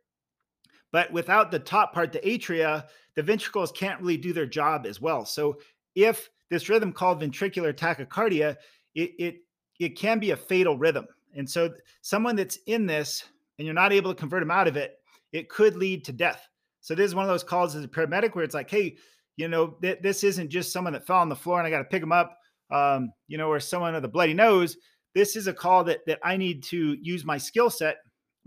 but 0.92 1.12
without 1.12 1.52
the 1.52 1.60
top 1.60 1.94
part 1.94 2.12
the 2.12 2.20
atria 2.20 2.86
the 3.16 3.24
ventricles 3.24 3.72
can't 3.72 4.00
really 4.00 4.18
do 4.18 4.34
their 4.34 4.46
job 4.46 4.86
as 4.86 5.02
well. 5.02 5.26
So 5.26 5.60
if 5.96 6.30
this 6.50 6.70
rhythm 6.70 6.94
called 6.94 7.22
ventricular 7.22 7.74
tachycardia 7.74 8.56
it 8.96 9.12
it 9.20 9.36
it 9.80 9.98
can 9.98 10.20
be 10.20 10.32
a 10.32 10.38
fatal 10.38 10.78
rhythm. 10.78 11.08
And 11.36 11.50
so 11.50 11.74
someone 12.02 12.36
that's 12.36 12.58
in 12.66 12.86
this 12.86 13.24
and 13.58 13.66
you're 13.66 13.76
not 13.76 13.94
able 13.94 14.14
to 14.14 14.20
convert 14.20 14.42
them 14.42 14.52
out 14.52 14.68
of 14.68 14.78
it 14.78 15.00
it 15.32 15.50
could 15.50 15.76
lead 15.76 16.04
to 16.06 16.12
death 16.12 16.48
so 16.82 16.96
this 16.96 17.06
is 17.06 17.16
one 17.16 17.26
of 17.26 17.30
those 17.30 17.44
calls 17.44 17.76
as 17.76 17.84
a 17.84 17.88
paramedic 17.88 18.36
where 18.36 18.44
it's 18.44 18.56
like 18.56 18.70
hey 18.70 18.96
you 19.40 19.48
know, 19.48 19.78
th- 19.82 20.00
this 20.02 20.26
isn't 20.26 20.50
just 20.50 20.74
someone 20.74 20.92
that 20.92 21.08
fell 21.08 21.20
on 21.20 21.30
the 21.30 21.36
floor 21.36 21.60
and 21.60 21.66
I 21.66 21.70
got 21.70 21.78
to 21.78 21.86
pick 21.86 22.02
them 22.02 22.12
up, 22.12 22.38
um, 22.72 23.14
you 23.30 23.38
know, 23.38 23.48
or 23.48 23.62
someone 23.62 23.94
with 23.94 24.04
a 24.04 24.10
bloody 24.10 24.34
nose. 24.34 24.76
This 25.16 25.38
is 25.38 25.48
a 25.48 25.54
call 25.54 25.86
that 25.86 26.02
that 26.08 26.20
I 26.26 26.36
need 26.36 26.62
to 26.64 26.98
use 27.02 27.24
my 27.24 27.38
skill 27.38 27.70
set 27.70 28.00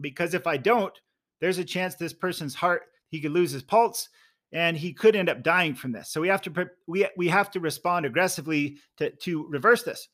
because 0.03 0.35
if 0.35 0.47
I 0.47 0.59
don't, 0.59 0.93
there's 1.41 1.57
a 1.57 1.65
chance 1.65 1.95
this 1.95 2.13
person's 2.13 2.55
heart 2.55 2.83
he 3.09 3.23
could 3.23 3.33
lose 3.33 3.53
his 3.53 3.63
pulse 3.63 4.11
and 4.53 4.77
he 4.77 4.93
could 4.93 5.17
end 5.17 5.31
up 5.31 5.43
dying 5.43 5.75
from 5.75 5.93
this. 5.93 6.11
So 6.11 6.21
we 6.21 6.29
have 6.29 6.43
to 6.43 6.67
we 6.87 7.09
we 7.17 7.27
have 7.29 7.51
to 7.53 7.61
respond 7.61 8.05
aggressively 8.05 8.77
to 8.99 9.11
to 9.11 9.47
reverse 9.49 9.85
this. 9.85 10.09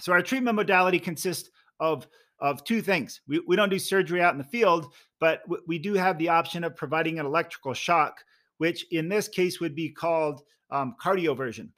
So 0.00 0.12
our 0.12 0.22
treatment 0.22 0.56
modality 0.56 0.98
consists 0.98 1.48
of 1.80 2.06
of 2.40 2.64
two 2.64 2.82
things. 2.82 3.20
We, 3.26 3.40
we 3.46 3.56
don't 3.56 3.70
do 3.70 3.78
surgery 3.78 4.20
out 4.20 4.32
in 4.32 4.38
the 4.38 4.44
field, 4.44 4.92
but 5.20 5.42
we 5.66 5.78
do 5.78 5.94
have 5.94 6.18
the 6.18 6.28
option 6.28 6.64
of 6.64 6.76
providing 6.76 7.18
an 7.18 7.26
electrical 7.26 7.74
shock 7.74 8.24
which 8.58 8.86
in 8.90 9.08
this 9.08 9.28
case 9.28 9.60
would 9.60 9.74
be 9.74 9.90
called 9.90 10.42
um, 10.70 10.94
cardioversion. 11.02 11.68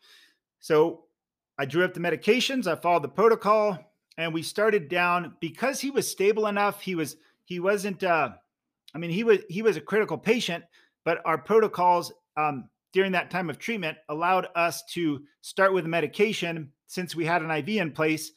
So 0.61 1.05
I 1.59 1.65
drew 1.65 1.85
up 1.85 1.95
the 1.95 2.01
medications, 2.01 2.67
I 2.67 2.77
followed 2.77 3.03
the 3.03 3.09
protocol, 3.09 3.79
and 4.19 4.33
we 4.33 4.43
started 4.43 4.89
down 4.89 5.35
because 5.41 5.81
he 5.81 5.91
was 5.91 6.11
stable 6.11 6.47
enough. 6.47 6.81
He 6.81 6.95
was 6.95 7.17
he 7.45 7.61
wasn't. 7.61 8.03
Uh, 8.03 8.31
I 8.95 8.99
mean, 8.99 9.11
he 9.11 9.25
was 9.25 9.41
he 9.49 9.63
was 9.63 9.77
a 9.77 9.81
critical 9.81 10.19
patient, 10.19 10.65
but 11.05 11.21
our 11.25 11.39
protocols 11.39 12.13
um, 12.37 12.69
during 12.93 13.13
that 13.13 13.31
time 13.31 13.51
of 13.51 13.59
treatment 13.59 13.99
allowed 14.09 14.49
us 14.55 14.85
to 14.93 15.23
start 15.43 15.73
with 15.73 15.87
medication 15.87 16.73
since 16.87 17.15
we 17.15 17.25
had 17.25 17.43
an 17.43 17.51
IV 17.51 17.69
in 17.69 17.93
place. 17.93 18.33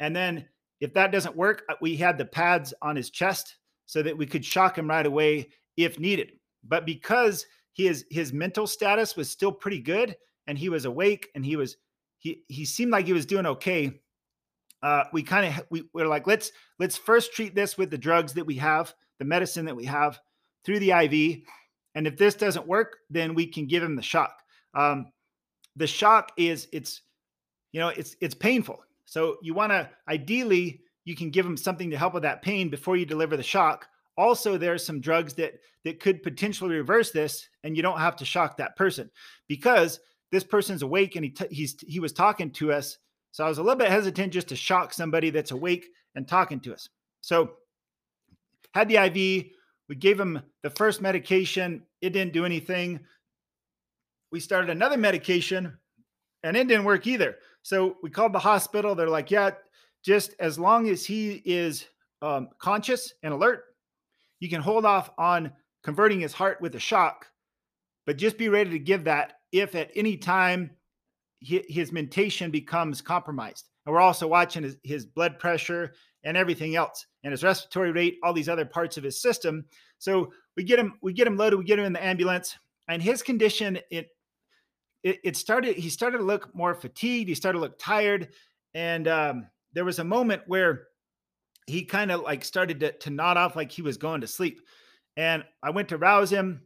And 0.00 0.14
then 0.14 0.46
if 0.80 0.94
that 0.94 1.12
doesn't 1.12 1.36
work, 1.36 1.64
uh, 1.68 1.74
we 1.80 1.96
had 1.96 2.18
the 2.18 2.24
pads 2.24 2.72
on 2.82 2.96
his 2.96 3.10
chest 3.10 3.56
so 3.86 4.02
that 4.02 4.16
we 4.16 4.26
could 4.26 4.44
shock 4.44 4.76
him 4.76 4.88
right 4.88 5.06
away 5.06 5.48
if 5.76 5.98
needed. 5.98 6.32
But 6.64 6.86
because 6.86 7.46
his 7.72 8.04
his 8.10 8.32
mental 8.32 8.66
status 8.66 9.16
was 9.16 9.30
still 9.30 9.52
pretty 9.52 9.80
good 9.80 10.16
and 10.46 10.58
he 10.58 10.68
was 10.68 10.84
awake 10.84 11.28
and 11.34 11.44
he 11.44 11.56
was 11.56 11.76
he 12.18 12.42
he 12.48 12.64
seemed 12.64 12.90
like 12.90 13.06
he 13.06 13.12
was 13.12 13.26
doing 13.26 13.46
okay. 13.46 14.00
Uh, 14.82 15.04
we 15.12 15.22
kind 15.22 15.46
of 15.46 15.64
we 15.70 15.84
we're 15.94 16.06
like 16.06 16.26
let's 16.26 16.52
let's 16.78 16.96
first 16.96 17.32
treat 17.32 17.54
this 17.54 17.78
with 17.78 17.90
the 17.90 17.98
drugs 17.98 18.32
that 18.34 18.46
we 18.46 18.56
have, 18.56 18.94
the 19.18 19.24
medicine 19.24 19.64
that 19.64 19.76
we 19.76 19.84
have 19.84 20.20
through 20.64 20.80
the 20.80 20.90
IV, 20.90 21.42
and 21.94 22.06
if 22.06 22.16
this 22.16 22.34
doesn't 22.34 22.66
work, 22.66 22.98
then 23.10 23.34
we 23.34 23.46
can 23.46 23.66
give 23.66 23.82
him 23.82 23.96
the 23.96 24.02
shock. 24.02 24.42
Um, 24.74 25.06
the 25.76 25.86
shock 25.86 26.32
is 26.36 26.68
it's 26.72 27.02
you 27.72 27.80
know 27.80 27.88
it's 27.88 28.16
it's 28.20 28.34
painful. 28.34 28.80
So 29.08 29.38
you 29.40 29.54
want 29.54 29.72
to 29.72 29.88
ideally 30.06 30.82
you 31.06 31.16
can 31.16 31.30
give 31.30 31.46
them 31.46 31.56
something 31.56 31.90
to 31.90 31.96
help 31.96 32.12
with 32.12 32.22
that 32.24 32.42
pain 32.42 32.68
before 32.68 32.96
you 32.96 33.06
deliver 33.06 33.38
the 33.38 33.42
shock. 33.42 33.88
Also, 34.18 34.58
there's 34.58 34.84
some 34.84 35.00
drugs 35.00 35.32
that 35.34 35.54
that 35.84 35.98
could 35.98 36.22
potentially 36.22 36.76
reverse 36.76 37.10
this, 37.10 37.48
and 37.64 37.74
you 37.74 37.82
don't 37.82 38.00
have 38.00 38.16
to 38.16 38.26
shock 38.26 38.58
that 38.58 38.76
person 38.76 39.10
because 39.48 40.00
this 40.30 40.44
person's 40.44 40.82
awake 40.82 41.16
and 41.16 41.24
he 41.24 41.30
t- 41.30 41.46
he's 41.50 41.76
he 41.86 42.00
was 42.00 42.12
talking 42.12 42.50
to 42.50 42.70
us. 42.70 42.98
So 43.30 43.44
I 43.44 43.48
was 43.48 43.56
a 43.56 43.62
little 43.62 43.78
bit 43.78 43.88
hesitant 43.88 44.32
just 44.32 44.48
to 44.48 44.56
shock 44.56 44.92
somebody 44.92 45.30
that's 45.30 45.52
awake 45.52 45.86
and 46.14 46.28
talking 46.28 46.60
to 46.60 46.74
us. 46.74 46.90
So 47.22 47.52
had 48.74 48.88
the 48.88 48.96
IV, 48.96 49.46
we 49.88 49.96
gave 49.96 50.20
him 50.20 50.42
the 50.62 50.70
first 50.70 51.00
medication, 51.00 51.82
it 52.02 52.10
didn't 52.10 52.34
do 52.34 52.44
anything. 52.44 53.00
We 54.30 54.40
started 54.40 54.68
another 54.68 54.98
medication 54.98 55.78
and 56.42 56.56
it 56.56 56.68
didn't 56.68 56.84
work 56.84 57.06
either. 57.06 57.36
So 57.68 57.98
we 58.02 58.08
called 58.08 58.32
the 58.32 58.38
hospital. 58.38 58.94
They're 58.94 59.10
like, 59.10 59.30
yeah, 59.30 59.50
just 60.02 60.34
as 60.40 60.58
long 60.58 60.88
as 60.88 61.04
he 61.04 61.42
is 61.44 61.84
um, 62.22 62.48
conscious 62.58 63.12
and 63.22 63.34
alert, 63.34 63.64
you 64.40 64.48
can 64.48 64.62
hold 64.62 64.86
off 64.86 65.10
on 65.18 65.52
converting 65.82 66.18
his 66.18 66.32
heart 66.32 66.62
with 66.62 66.76
a 66.76 66.80
shock, 66.80 67.26
but 68.06 68.16
just 68.16 68.38
be 68.38 68.48
ready 68.48 68.70
to 68.70 68.78
give 68.78 69.04
that 69.04 69.40
if 69.52 69.74
at 69.74 69.90
any 69.94 70.16
time 70.16 70.70
his 71.42 71.92
mentation 71.92 72.50
becomes 72.50 73.02
compromised. 73.02 73.68
And 73.84 73.94
we're 73.94 74.00
also 74.00 74.26
watching 74.26 74.62
his, 74.62 74.78
his 74.82 75.04
blood 75.04 75.38
pressure 75.38 75.92
and 76.24 76.38
everything 76.38 76.74
else 76.74 77.04
and 77.22 77.32
his 77.32 77.44
respiratory 77.44 77.92
rate, 77.92 78.16
all 78.22 78.32
these 78.32 78.48
other 78.48 78.64
parts 78.64 78.96
of 78.96 79.04
his 79.04 79.20
system. 79.20 79.66
So 79.98 80.32
we 80.56 80.62
get 80.62 80.78
him, 80.78 80.94
we 81.02 81.12
get 81.12 81.26
him 81.26 81.36
loaded, 81.36 81.58
we 81.58 81.66
get 81.66 81.78
him 81.78 81.84
in 81.84 81.92
the 81.92 82.02
ambulance, 82.02 82.56
and 82.88 83.02
his 83.02 83.22
condition, 83.22 83.78
it 83.90 84.08
it, 85.02 85.18
it 85.24 85.36
started, 85.36 85.76
he 85.76 85.90
started 85.90 86.18
to 86.18 86.24
look 86.24 86.54
more 86.54 86.74
fatigued, 86.74 87.28
he 87.28 87.34
started 87.34 87.58
to 87.58 87.62
look 87.62 87.78
tired. 87.78 88.28
And 88.74 89.08
um, 89.08 89.46
there 89.72 89.84
was 89.84 89.98
a 89.98 90.04
moment 90.04 90.42
where 90.46 90.88
he 91.66 91.84
kind 91.84 92.10
of 92.10 92.22
like 92.22 92.44
started 92.44 92.80
to, 92.80 92.92
to 92.92 93.10
nod 93.10 93.36
off 93.36 93.56
like 93.56 93.72
he 93.72 93.82
was 93.82 93.96
going 93.96 94.20
to 94.22 94.26
sleep. 94.26 94.60
And 95.16 95.44
I 95.62 95.70
went 95.70 95.88
to 95.88 95.98
rouse 95.98 96.30
him 96.30 96.62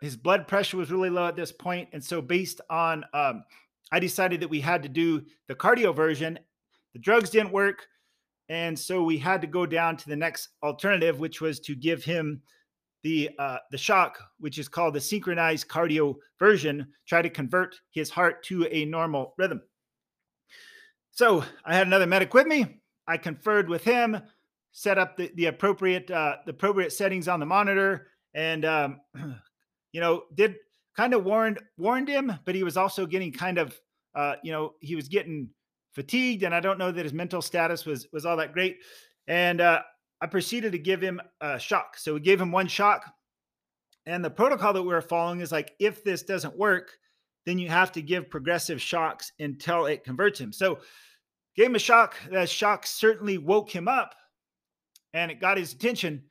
his 0.00 0.16
blood 0.16 0.48
pressure 0.48 0.76
was 0.76 0.90
really 0.90 1.10
low 1.10 1.26
at 1.26 1.36
this 1.36 1.52
point, 1.52 1.88
and 1.92 2.02
so 2.02 2.22
based 2.22 2.60
on, 2.70 3.04
um, 3.12 3.44
I 3.92 3.98
decided 3.98 4.40
that 4.40 4.48
we 4.48 4.60
had 4.60 4.82
to 4.82 4.88
do 4.88 5.22
the 5.46 5.54
cardioversion. 5.54 6.38
The 6.94 7.00
drugs 7.00 7.30
didn't 7.30 7.52
work, 7.52 7.86
and 8.48 8.78
so 8.78 9.02
we 9.02 9.18
had 9.18 9.42
to 9.42 9.46
go 9.46 9.66
down 9.66 9.96
to 9.98 10.08
the 10.08 10.16
next 10.16 10.48
alternative, 10.62 11.20
which 11.20 11.40
was 11.40 11.60
to 11.60 11.74
give 11.74 12.02
him 12.02 12.40
the 13.02 13.30
uh, 13.38 13.58
the 13.70 13.78
shock, 13.78 14.18
which 14.38 14.58
is 14.58 14.68
called 14.68 14.94
the 14.94 15.00
synchronized 15.00 15.68
cardio 15.68 16.16
version. 16.38 16.86
Try 17.06 17.22
to 17.22 17.30
convert 17.30 17.80
his 17.90 18.10
heart 18.10 18.42
to 18.44 18.66
a 18.70 18.84
normal 18.84 19.34
rhythm. 19.38 19.62
So 21.10 21.44
I 21.64 21.74
had 21.74 21.86
another 21.86 22.06
medic 22.06 22.34
with 22.34 22.46
me. 22.46 22.80
I 23.06 23.16
conferred 23.16 23.68
with 23.68 23.82
him, 23.82 24.20
set 24.72 24.98
up 24.98 25.16
the, 25.16 25.30
the 25.34 25.46
appropriate 25.46 26.10
uh, 26.10 26.36
the 26.44 26.52
appropriate 26.52 26.92
settings 26.92 27.28
on 27.28 27.40
the 27.40 27.46
monitor, 27.46 28.08
and 28.34 28.64
um, 28.64 29.00
you 29.92 30.00
know, 30.00 30.24
did 30.34 30.56
kind 30.96 31.14
of 31.14 31.24
warned 31.24 31.58
warned 31.78 32.08
him, 32.08 32.32
but 32.44 32.54
he 32.54 32.64
was 32.64 32.76
also 32.76 33.06
getting 33.06 33.32
kind 33.32 33.58
of 33.58 33.78
uh, 34.14 34.34
you 34.42 34.52
know, 34.52 34.74
he 34.80 34.96
was 34.96 35.08
getting 35.08 35.48
fatigued, 35.92 36.42
and 36.42 36.54
I 36.54 36.60
don't 36.60 36.78
know 36.78 36.90
that 36.90 37.04
his 37.04 37.12
mental 37.12 37.42
status 37.42 37.86
was 37.86 38.06
was 38.12 38.26
all 38.26 38.36
that 38.36 38.52
great. 38.52 38.78
And 39.26 39.60
uh, 39.60 39.82
I 40.20 40.26
proceeded 40.26 40.72
to 40.72 40.78
give 40.78 41.00
him 41.00 41.20
a 41.40 41.58
shock. 41.58 41.96
So 41.96 42.14
we 42.14 42.20
gave 42.20 42.40
him 42.40 42.52
one 42.52 42.66
shock, 42.66 43.12
and 44.06 44.24
the 44.24 44.30
protocol 44.30 44.72
that 44.72 44.82
we 44.82 44.94
are 44.94 45.00
following 45.00 45.40
is 45.40 45.52
like 45.52 45.72
if 45.78 46.04
this 46.04 46.22
doesn't 46.22 46.58
work, 46.58 46.92
then 47.46 47.58
you 47.58 47.68
have 47.68 47.92
to 47.92 48.02
give 48.02 48.30
progressive 48.30 48.80
shocks 48.80 49.32
until 49.38 49.86
it 49.86 50.04
converts 50.04 50.40
him. 50.40 50.52
So 50.52 50.80
gave 51.56 51.66
him 51.66 51.76
a 51.76 51.80
shock. 51.80 52.14
That 52.30 52.48
shock 52.48 52.86
certainly 52.86 53.38
woke 53.38 53.70
him 53.70 53.88
up, 53.88 54.14
and 55.14 55.30
it 55.30 55.40
got 55.40 55.58
his 55.58 55.72
attention, 55.72 56.24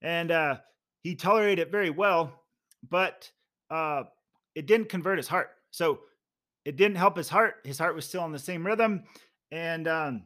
and 0.00 0.30
uh, 0.30 0.56
he 1.02 1.14
tolerated 1.14 1.68
it 1.68 1.70
very 1.70 1.90
well 1.90 2.44
but 2.90 3.30
uh, 3.70 4.04
it 4.54 4.66
didn't 4.66 4.88
convert 4.88 5.18
his 5.18 5.28
heart. 5.28 5.50
So 5.70 6.00
it 6.64 6.76
didn't 6.76 6.96
help 6.96 7.16
his 7.16 7.28
heart. 7.28 7.56
His 7.64 7.78
heart 7.78 7.94
was 7.94 8.06
still 8.06 8.22
on 8.22 8.32
the 8.32 8.38
same 8.38 8.66
rhythm. 8.66 9.04
And 9.50 9.88
um, 9.88 10.22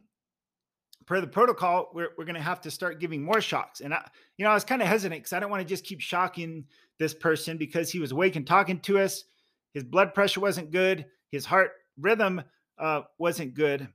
per 1.09 1.19
the 1.19 1.27
protocol, 1.27 1.89
we're, 1.93 2.11
we're 2.17 2.23
going 2.23 2.35
to 2.35 2.41
have 2.41 2.61
to 2.61 2.71
start 2.71 3.01
giving 3.01 3.21
more 3.21 3.41
shocks. 3.41 3.81
And 3.81 3.93
I, 3.93 4.07
you 4.37 4.45
know, 4.45 4.51
I 4.51 4.53
was 4.53 4.63
kind 4.63 4.81
of 4.81 4.87
hesitant 4.87 5.19
because 5.19 5.33
I 5.33 5.39
don't 5.39 5.49
want 5.49 5.61
to 5.61 5.67
just 5.67 5.83
keep 5.83 5.99
shocking 5.99 6.63
this 6.99 7.13
person 7.13 7.57
because 7.57 7.91
he 7.91 7.99
was 7.99 8.11
awake 8.11 8.35
and 8.35 8.45
talking 8.45 8.79
to 8.81 8.99
us. 8.99 9.25
His 9.73 9.83
blood 9.83 10.13
pressure 10.13 10.39
wasn't 10.39 10.71
good. 10.71 11.05
His 11.31 11.45
heart 11.45 11.71
rhythm 11.99 12.43
uh, 12.77 13.01
wasn't 13.17 13.55
good. 13.55 13.89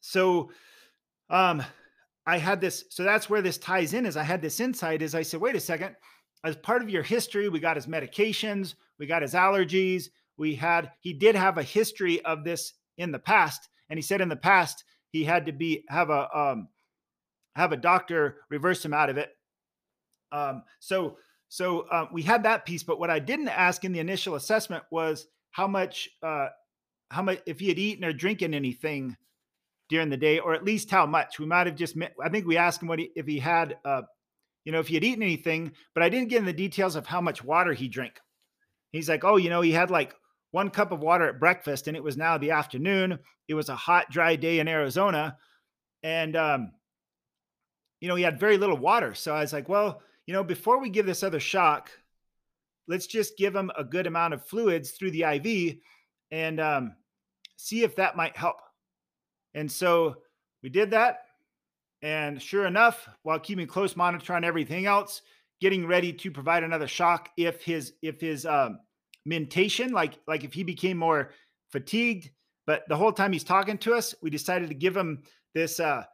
So, 0.00 0.50
um, 1.30 1.62
I 2.26 2.36
had 2.36 2.60
this. 2.60 2.84
So 2.90 3.02
that's 3.02 3.30
where 3.30 3.42
this 3.42 3.56
ties 3.56 3.94
in. 3.94 4.04
Is 4.04 4.16
I 4.16 4.22
had 4.22 4.42
this 4.42 4.60
insight. 4.60 5.02
Is 5.02 5.14
I 5.14 5.22
said, 5.22 5.40
wait 5.40 5.56
a 5.56 5.60
second 5.60 5.96
as 6.44 6.56
part 6.56 6.82
of 6.82 6.90
your 6.90 7.02
history, 7.02 7.48
we 7.48 7.60
got 7.60 7.76
his 7.76 7.86
medications, 7.86 8.74
we 8.98 9.06
got 9.06 9.22
his 9.22 9.34
allergies. 9.34 10.08
We 10.36 10.54
had, 10.54 10.92
he 11.00 11.12
did 11.12 11.34
have 11.34 11.58
a 11.58 11.62
history 11.62 12.24
of 12.24 12.44
this 12.44 12.72
in 12.96 13.12
the 13.12 13.18
past. 13.18 13.68
And 13.90 13.98
he 13.98 14.02
said 14.02 14.22
in 14.22 14.28
the 14.30 14.36
past, 14.36 14.84
he 15.10 15.24
had 15.24 15.46
to 15.46 15.52
be, 15.52 15.84
have 15.88 16.10
a, 16.10 16.28
um, 16.36 16.68
have 17.56 17.72
a 17.72 17.76
doctor 17.76 18.38
reverse 18.48 18.84
him 18.84 18.94
out 18.94 19.10
of 19.10 19.18
it. 19.18 19.30
Um, 20.32 20.62
so, 20.78 21.16
so 21.48 21.80
uh, 21.90 22.06
we 22.12 22.22
had 22.22 22.44
that 22.44 22.64
piece, 22.64 22.82
but 22.82 23.00
what 23.00 23.10
I 23.10 23.18
didn't 23.18 23.48
ask 23.48 23.84
in 23.84 23.92
the 23.92 23.98
initial 23.98 24.36
assessment 24.36 24.84
was 24.90 25.26
how 25.50 25.66
much, 25.66 26.08
uh, 26.22 26.48
how 27.10 27.22
much, 27.22 27.40
if 27.46 27.58
he 27.58 27.68
had 27.68 27.78
eaten 27.78 28.04
or 28.04 28.12
drinking 28.12 28.54
anything 28.54 29.16
during 29.88 30.10
the 30.10 30.16
day, 30.16 30.38
or 30.38 30.54
at 30.54 30.64
least 30.64 30.90
how 30.90 31.06
much. 31.06 31.40
We 31.40 31.46
might 31.46 31.66
have 31.66 31.74
just, 31.74 31.96
met, 31.96 32.14
I 32.22 32.28
think 32.28 32.46
we 32.46 32.56
asked 32.56 32.80
him 32.80 32.88
what 32.88 33.00
he, 33.00 33.10
if 33.16 33.26
he 33.26 33.40
had 33.40 33.76
uh, 33.84 34.02
you 34.64 34.72
know, 34.72 34.80
if 34.80 34.88
he 34.88 34.94
had 34.94 35.04
eaten 35.04 35.22
anything, 35.22 35.72
but 35.94 36.02
I 36.02 36.08
didn't 36.08 36.28
get 36.28 36.38
in 36.38 36.44
the 36.44 36.52
details 36.52 36.96
of 36.96 37.06
how 37.06 37.20
much 37.20 37.42
water 37.42 37.72
he 37.72 37.88
drank. 37.88 38.20
He's 38.92 39.08
like, 39.08 39.24
oh, 39.24 39.36
you 39.36 39.50
know, 39.50 39.60
he 39.60 39.72
had 39.72 39.90
like 39.90 40.14
one 40.52 40.70
cup 40.70 40.92
of 40.92 41.00
water 41.00 41.28
at 41.28 41.38
breakfast 41.38 41.88
and 41.88 41.96
it 41.96 42.02
was 42.02 42.16
now 42.16 42.38
the 42.38 42.50
afternoon. 42.50 43.18
It 43.48 43.54
was 43.54 43.68
a 43.68 43.76
hot, 43.76 44.10
dry 44.10 44.36
day 44.36 44.58
in 44.58 44.68
Arizona. 44.68 45.36
And, 46.02 46.36
um, 46.36 46.72
you 48.00 48.08
know, 48.08 48.16
he 48.16 48.22
had 48.22 48.40
very 48.40 48.56
little 48.56 48.76
water. 48.76 49.14
So 49.14 49.34
I 49.34 49.40
was 49.40 49.52
like, 49.52 49.68
well, 49.68 50.02
you 50.26 50.34
know, 50.34 50.42
before 50.42 50.80
we 50.80 50.90
give 50.90 51.06
this 51.06 51.22
other 51.22 51.40
shock, 51.40 51.90
let's 52.88 53.06
just 53.06 53.36
give 53.36 53.54
him 53.54 53.70
a 53.76 53.84
good 53.84 54.06
amount 54.06 54.34
of 54.34 54.44
fluids 54.44 54.92
through 54.92 55.12
the 55.12 55.22
IV 55.22 55.76
and 56.30 56.60
um, 56.60 56.96
see 57.56 57.82
if 57.82 57.96
that 57.96 58.16
might 58.16 58.36
help. 58.36 58.56
And 59.54 59.70
so 59.70 60.16
we 60.62 60.68
did 60.68 60.90
that. 60.90 61.24
And 62.02 62.40
sure 62.40 62.66
enough, 62.66 63.08
while 63.22 63.38
keeping 63.38 63.66
close 63.66 63.94
monitor 63.94 64.32
on 64.32 64.44
everything 64.44 64.86
else, 64.86 65.22
getting 65.60 65.86
ready 65.86 66.12
to 66.14 66.30
provide 66.30 66.64
another 66.64 66.88
shock 66.88 67.28
if 67.36 67.62
his 67.62 67.92
if 68.00 68.20
his 68.20 68.46
um, 68.46 68.78
mentation, 69.24 69.92
like 69.92 70.18
like 70.26 70.44
if 70.44 70.52
he 70.52 70.62
became 70.62 70.96
more 70.96 71.30
fatigued. 71.70 72.30
But 72.66 72.84
the 72.88 72.96
whole 72.96 73.12
time 73.12 73.32
he's 73.32 73.44
talking 73.44 73.78
to 73.78 73.94
us, 73.94 74.14
we 74.22 74.30
decided 74.30 74.68
to 74.68 74.74
give 74.74 74.96
him 74.96 75.22
this, 75.54 75.80
uh, 75.80 76.04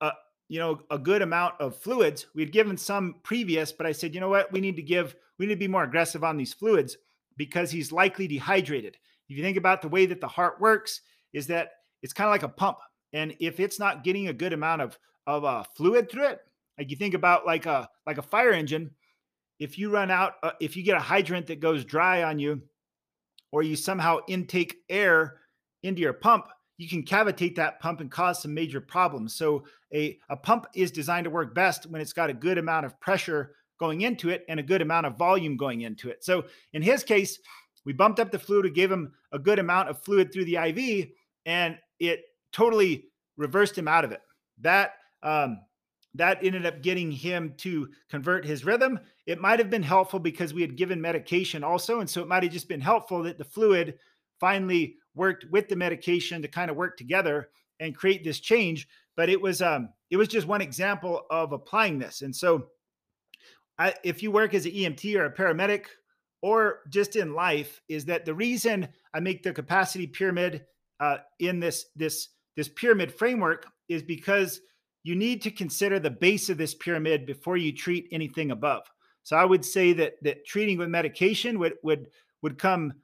uh, 0.00 0.10
you 0.48 0.58
know, 0.58 0.80
a 0.90 0.98
good 0.98 1.22
amount 1.22 1.54
of 1.60 1.76
fluids. 1.76 2.26
We'd 2.34 2.52
given 2.52 2.76
some 2.76 3.16
previous, 3.22 3.70
but 3.70 3.86
I 3.86 3.92
said, 3.92 4.14
you 4.14 4.20
know 4.20 4.28
what, 4.28 4.50
we 4.50 4.60
need 4.60 4.76
to 4.76 4.82
give, 4.82 5.14
we 5.38 5.46
need 5.46 5.54
to 5.54 5.58
be 5.58 5.68
more 5.68 5.84
aggressive 5.84 6.24
on 6.24 6.36
these 6.36 6.52
fluids 6.52 6.96
because 7.36 7.70
he's 7.70 7.92
likely 7.92 8.26
dehydrated. 8.26 8.96
If 9.28 9.36
you 9.36 9.42
think 9.44 9.56
about 9.56 9.82
the 9.82 9.88
way 9.88 10.06
that 10.06 10.20
the 10.20 10.26
heart 10.26 10.60
works, 10.60 11.02
is 11.32 11.46
that 11.48 11.72
it's 12.02 12.12
kind 12.12 12.26
of 12.26 12.32
like 12.32 12.42
a 12.42 12.48
pump, 12.48 12.78
and 13.12 13.36
if 13.38 13.60
it's 13.60 13.78
not 13.78 14.02
getting 14.02 14.28
a 14.28 14.32
good 14.32 14.52
amount 14.52 14.82
of 14.82 14.98
of 15.26 15.44
uh, 15.44 15.62
fluid 15.74 16.10
through 16.10 16.26
it. 16.26 16.40
Like 16.78 16.90
you 16.90 16.96
think 16.96 17.14
about 17.14 17.46
like 17.46 17.66
a 17.66 17.88
like 18.06 18.18
a 18.18 18.22
fire 18.22 18.52
engine. 18.52 18.90
If 19.58 19.78
you 19.78 19.90
run 19.90 20.10
out, 20.10 20.34
uh, 20.42 20.52
if 20.60 20.76
you 20.76 20.82
get 20.82 20.96
a 20.96 21.00
hydrant 21.00 21.46
that 21.46 21.60
goes 21.60 21.84
dry 21.84 22.22
on 22.22 22.38
you, 22.38 22.62
or 23.52 23.62
you 23.62 23.76
somehow 23.76 24.18
intake 24.28 24.78
air 24.88 25.36
into 25.82 26.02
your 26.02 26.12
pump, 26.12 26.46
you 26.76 26.88
can 26.88 27.04
cavitate 27.04 27.54
that 27.54 27.78
pump 27.78 28.00
and 28.00 28.10
cause 28.10 28.42
some 28.42 28.52
major 28.52 28.80
problems. 28.80 29.36
So 29.36 29.64
a, 29.94 30.18
a 30.28 30.36
pump 30.36 30.66
is 30.74 30.90
designed 30.90 31.24
to 31.24 31.30
work 31.30 31.54
best 31.54 31.86
when 31.86 32.00
it's 32.00 32.12
got 32.12 32.30
a 32.30 32.34
good 32.34 32.58
amount 32.58 32.84
of 32.84 32.98
pressure 32.98 33.54
going 33.78 34.00
into 34.00 34.30
it 34.30 34.44
and 34.48 34.58
a 34.58 34.62
good 34.62 34.82
amount 34.82 35.06
of 35.06 35.16
volume 35.16 35.56
going 35.56 35.82
into 35.82 36.08
it. 36.08 36.24
So 36.24 36.46
in 36.72 36.82
his 36.82 37.04
case, 37.04 37.38
We 37.84 37.92
bumped 37.92 38.18
up 38.18 38.30
the 38.30 38.38
fluid, 38.38 38.64
we 38.64 38.70
gave 38.70 38.90
him 38.90 39.12
a 39.32 39.38
good 39.38 39.58
amount 39.58 39.88
of 39.88 40.02
fluid 40.02 40.32
through 40.32 40.46
the 40.46 40.56
IV, 40.56 41.08
and 41.46 41.78
it 41.98 42.22
totally 42.52 43.04
reversed 43.36 43.76
him 43.76 43.88
out 43.88 44.04
of 44.04 44.12
it. 44.12 44.22
That 44.60 44.94
um, 45.22 45.58
that 46.14 46.38
ended 46.42 46.64
up 46.64 46.82
getting 46.82 47.10
him 47.10 47.54
to 47.58 47.88
convert 48.08 48.44
his 48.44 48.64
rhythm. 48.64 49.00
It 49.26 49.40
might 49.40 49.58
have 49.58 49.70
been 49.70 49.82
helpful 49.82 50.20
because 50.20 50.54
we 50.54 50.62
had 50.62 50.76
given 50.76 51.00
medication 51.00 51.64
also. 51.64 52.00
And 52.00 52.08
so 52.08 52.22
it 52.22 52.28
might 52.28 52.44
have 52.44 52.52
just 52.52 52.68
been 52.68 52.80
helpful 52.80 53.22
that 53.24 53.38
the 53.38 53.44
fluid 53.44 53.98
finally 54.38 54.96
worked 55.14 55.46
with 55.50 55.68
the 55.68 55.76
medication 55.76 56.42
to 56.42 56.48
kind 56.48 56.70
of 56.70 56.76
work 56.76 56.96
together 56.96 57.48
and 57.80 57.96
create 57.96 58.22
this 58.22 58.40
change. 58.40 58.86
But 59.16 59.28
it 59.28 59.40
was 59.40 59.60
um 59.62 59.90
it 60.10 60.16
was 60.16 60.28
just 60.28 60.46
one 60.46 60.60
example 60.60 61.22
of 61.30 61.52
applying 61.52 61.98
this. 61.98 62.22
And 62.22 62.34
so 62.34 62.68
I, 63.78 63.94
if 64.04 64.22
you 64.22 64.30
work 64.30 64.54
as 64.54 64.66
an 64.66 64.72
EMT 64.72 65.16
or 65.16 65.26
a 65.26 65.34
paramedic 65.34 65.86
or 66.42 66.80
just 66.90 67.16
in 67.16 67.34
life, 67.34 67.80
is 67.88 68.04
that 68.04 68.24
the 68.24 68.34
reason 68.34 68.88
I 69.12 69.20
make 69.20 69.42
the 69.42 69.52
capacity 69.52 70.06
pyramid 70.06 70.66
uh, 71.00 71.18
in 71.40 71.58
this 71.58 71.86
this 71.96 72.28
this 72.56 72.68
pyramid 72.68 73.12
framework 73.12 73.66
is 73.88 74.02
because 74.02 74.60
you 75.04 75.14
need 75.14 75.42
to 75.42 75.50
consider 75.50 76.00
the 76.00 76.10
base 76.10 76.48
of 76.48 76.58
this 76.58 76.74
pyramid 76.74 77.26
before 77.26 77.58
you 77.58 77.72
treat 77.72 78.08
anything 78.10 78.50
above. 78.50 78.82
So 79.22 79.36
I 79.36 79.44
would 79.44 79.64
say 79.64 79.92
that 79.92 80.14
that 80.22 80.44
treating 80.46 80.78
with 80.78 80.88
medication 80.88 81.58
would 81.60 81.74
would 81.82 82.08
would 82.42 82.58
come 82.58 82.94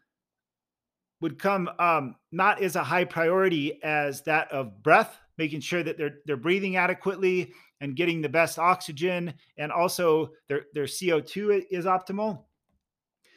would 1.20 1.38
come 1.38 1.70
um, 1.78 2.16
not 2.32 2.62
as 2.62 2.76
a 2.76 2.82
high 2.82 3.04
priority 3.04 3.82
as 3.82 4.22
that 4.22 4.50
of 4.50 4.82
breath, 4.82 5.18
making 5.38 5.60
sure 5.60 5.82
that 5.82 5.98
they're 5.98 6.18
they're 6.26 6.36
breathing 6.36 6.76
adequately 6.76 7.52
and 7.82 7.96
getting 7.96 8.20
the 8.20 8.28
best 8.28 8.58
oxygen, 8.58 9.32
and 9.58 9.70
also 9.70 10.30
their 10.48 10.64
their 10.74 10.86
CO 10.86 11.20
two 11.20 11.62
is 11.70 11.84
optimal. 11.84 12.44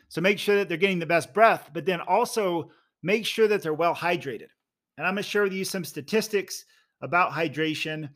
So 0.08 0.22
make 0.22 0.40
sure 0.40 0.56
that 0.56 0.70
they're 0.70 0.78
getting 0.78 1.00
the 1.00 1.06
best 1.06 1.34
breath, 1.34 1.72
but 1.74 1.86
then 1.86 2.00
also 2.02 2.70
make 3.02 3.26
sure 3.26 3.48
that 3.48 3.62
they're 3.62 3.74
well 3.74 3.96
hydrated. 3.96 4.50
And 4.98 5.08
I'm 5.08 5.16
going 5.16 5.24
to 5.24 5.30
share 5.30 5.42
with 5.42 5.54
you 5.54 5.66
some 5.66 5.84
statistics 5.84 6.66
about 7.02 7.32
hydration 7.32 8.10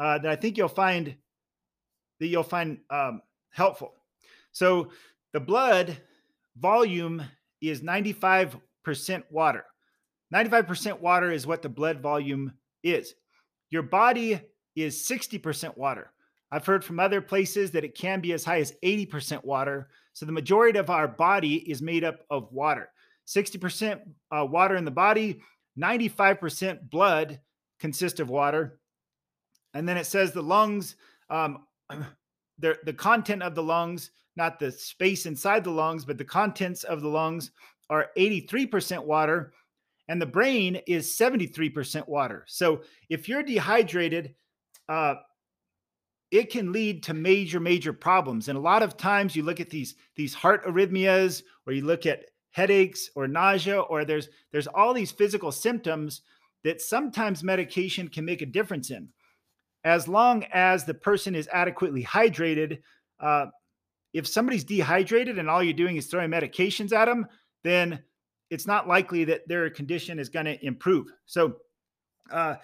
uh, 0.00 0.18
that 0.18 0.30
I 0.30 0.36
think 0.36 0.56
you'll 0.56 0.68
find 0.68 1.14
that 2.18 2.26
you'll 2.26 2.42
find 2.42 2.78
um, 2.90 3.22
helpful. 3.50 3.94
So 4.52 4.90
the 5.32 5.40
blood 5.40 5.96
volume 6.58 7.22
is 7.60 7.82
95% 7.82 8.58
water. 9.30 9.64
95% 10.34 11.00
water 11.00 11.30
is 11.30 11.46
what 11.46 11.62
the 11.62 11.68
blood 11.68 12.00
volume 12.00 12.52
is. 12.82 13.14
Your 13.70 13.82
body 13.82 14.40
is 14.76 15.06
60% 15.06 15.76
water. 15.76 16.12
I've 16.52 16.66
heard 16.66 16.84
from 16.84 16.98
other 16.98 17.20
places 17.20 17.70
that 17.72 17.84
it 17.84 17.96
can 17.96 18.20
be 18.20 18.32
as 18.32 18.44
high 18.44 18.60
as 18.60 18.74
80% 18.84 19.44
water. 19.44 19.88
So 20.12 20.26
the 20.26 20.32
majority 20.32 20.78
of 20.78 20.90
our 20.90 21.06
body 21.06 21.56
is 21.70 21.80
made 21.80 22.04
up 22.04 22.20
of 22.28 22.52
water. 22.52 22.90
60% 23.28 24.00
uh, 24.32 24.44
water 24.44 24.76
in 24.76 24.84
the 24.84 24.90
body, 24.90 25.40
95% 25.78 26.90
blood 26.90 27.40
consists 27.78 28.18
of 28.18 28.28
water, 28.28 28.79
and 29.74 29.88
then 29.88 29.96
it 29.96 30.06
says 30.06 30.32
the 30.32 30.42
lungs, 30.42 30.96
um, 31.28 31.64
the, 32.58 32.76
the 32.84 32.92
content 32.92 33.42
of 33.42 33.54
the 33.54 33.62
lungs, 33.62 34.10
not 34.36 34.58
the 34.58 34.70
space 34.70 35.26
inside 35.26 35.64
the 35.64 35.70
lungs, 35.70 36.04
but 36.04 36.18
the 36.18 36.24
contents 36.24 36.84
of 36.84 37.00
the 37.00 37.08
lungs 37.08 37.50
are 37.88 38.08
83% 38.16 39.04
water, 39.04 39.52
and 40.08 40.20
the 40.20 40.26
brain 40.26 40.80
is 40.86 41.16
73% 41.16 42.06
water. 42.08 42.44
So 42.48 42.82
if 43.08 43.28
you're 43.28 43.42
dehydrated, 43.42 44.34
uh, 44.88 45.16
it 46.30 46.50
can 46.50 46.72
lead 46.72 47.02
to 47.04 47.14
major, 47.14 47.58
major 47.58 47.92
problems. 47.92 48.48
And 48.48 48.56
a 48.56 48.60
lot 48.60 48.82
of 48.82 48.96
times 48.96 49.34
you 49.34 49.42
look 49.42 49.60
at 49.60 49.70
these 49.70 49.96
these 50.14 50.32
heart 50.32 50.64
arrhythmias, 50.64 51.42
or 51.66 51.72
you 51.72 51.84
look 51.84 52.06
at 52.06 52.26
headaches 52.52 53.10
or 53.16 53.26
nausea, 53.26 53.80
or 53.80 54.04
there's 54.04 54.28
there's 54.52 54.68
all 54.68 54.94
these 54.94 55.10
physical 55.10 55.50
symptoms 55.50 56.22
that 56.62 56.80
sometimes 56.80 57.42
medication 57.42 58.06
can 58.06 58.24
make 58.24 58.42
a 58.42 58.46
difference 58.46 58.90
in 58.90 59.08
as 59.84 60.08
long 60.08 60.44
as 60.52 60.84
the 60.84 60.94
person 60.94 61.34
is 61.34 61.48
adequately 61.52 62.04
hydrated. 62.04 62.80
Uh, 63.18 63.46
if 64.12 64.26
somebody's 64.26 64.64
dehydrated 64.64 65.38
and 65.38 65.48
all 65.48 65.62
you're 65.62 65.72
doing 65.72 65.96
is 65.96 66.06
throwing 66.06 66.30
medications 66.30 66.92
at 66.92 67.06
them, 67.06 67.26
then 67.64 68.00
it's 68.50 68.66
not 68.66 68.88
likely 68.88 69.24
that 69.24 69.46
their 69.46 69.70
condition 69.70 70.18
is 70.18 70.28
going 70.28 70.46
to 70.46 70.64
improve. 70.64 71.06
So, 71.26 71.56
uh, 72.30 72.56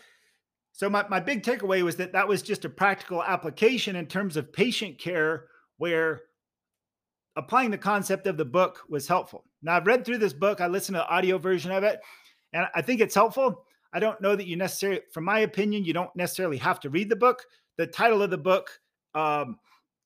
so 0.72 0.90
my, 0.90 1.07
my 1.09 1.20
big 1.20 1.42
takeaway 1.42 1.83
was 1.83 1.96
that 1.96 2.12
that 2.12 2.29
was 2.29 2.42
just 2.42 2.64
a 2.64 2.68
practical 2.68 3.22
application 3.22 3.96
in 3.96 4.07
terms 4.07 4.37
of 4.37 4.52
patient 4.52 4.98
care 4.98 5.46
where 5.79 6.22
applying 7.37 7.70
the 7.70 7.79
concept 7.79 8.26
of 8.26 8.37
the 8.37 8.44
book 8.44 8.83
was 8.88 9.07
helpful. 9.07 9.44
Now 9.62 9.76
I've 9.76 9.87
read 9.87 10.05
through 10.05 10.18
this 10.18 10.33
book, 10.33 10.61
I 10.61 10.66
listened 10.66 10.96
to 10.96 11.00
the 11.00 11.14
audio 11.14 11.38
version 11.38 11.70
of 11.70 11.85
it, 11.85 12.00
and 12.52 12.66
I 12.74 12.83
think 12.83 13.00
it's 13.00 13.14
helpful. 13.14 13.65
I 13.92 14.01
don't 14.01 14.20
know 14.20 14.37
that 14.37 14.46
you 14.46 14.57
necessarily, 14.57 15.01
from 15.12 15.25
my 15.25 15.40
opinion, 15.40 15.85
you 15.85 15.92
don't 15.92 16.14
necessarily 16.16 16.57
have 16.59 16.81
to 16.81 16.90
read 16.90 17.09
the 17.09 17.16
book. 17.16 17.42
The 17.77 17.87
title 17.87 18.22
of 18.22 18.31
the 18.31 18.38
book, 18.38 18.70
um, 19.14 19.59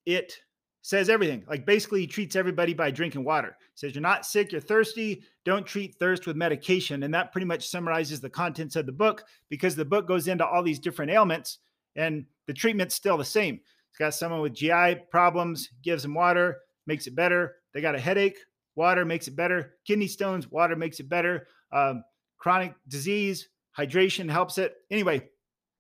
it 0.07 0.35
says 0.83 1.11
everything. 1.11 1.45
Like 1.49 1.67
basically, 1.67 2.01
he 2.01 2.07
treats 2.07 2.37
everybody 2.37 2.75
by 2.75 2.91
drinking 2.91 3.25
water. 3.25 3.57
He 3.59 3.77
says 3.77 3.95
you're 3.95 4.03
not 4.03 4.27
sick, 4.27 4.53
you're 4.53 4.61
thirsty. 4.61 5.23
Don't 5.45 5.67
treat 5.67 5.95
thirst 5.97 6.27
with 6.27 6.37
medication, 6.37 7.03
and 7.03 7.13
that 7.15 7.33
pretty 7.33 7.47
much 7.47 7.69
summarizes 7.69 8.21
the 8.21 8.31
contents 8.31 8.77
of 8.77 8.87
the 8.87 8.93
book 8.93 9.25
because 9.49 9.77
the 9.77 9.85
book 9.85 10.09
goes 10.09 10.29
into 10.29 10.47
all 10.47 10.63
these 10.63 10.79
different 10.79 11.11
ailments, 11.11 11.59
and 11.97 12.25
the 12.47 12.55
treatment's 12.55 12.95
still 12.95 13.17
the 13.17 13.25
same. 13.25 13.61
It's 13.91 13.99
got 13.99 14.15
someone 14.15 14.41
with 14.41 14.55
GI 14.55 15.07
problems, 15.11 15.71
gives 15.83 16.03
them 16.03 16.15
water, 16.15 16.59
makes 16.87 17.07
it 17.07 17.15
better. 17.15 17.57
They 17.75 17.81
got 17.81 17.95
a 17.95 18.01
headache, 18.01 18.39
water 18.75 19.05
makes 19.05 19.29
it 19.29 19.37
better. 19.37 19.75
Kidney 19.85 20.07
stones, 20.07 20.51
water 20.51 20.77
makes 20.77 21.01
it 21.01 21.09
better. 21.09 21.47
Um, 21.73 22.05
chronic 22.39 22.75
disease, 22.89 23.49
hydration 23.77 24.31
helps 24.31 24.59
it. 24.59 24.75
Anyway, 24.91 25.29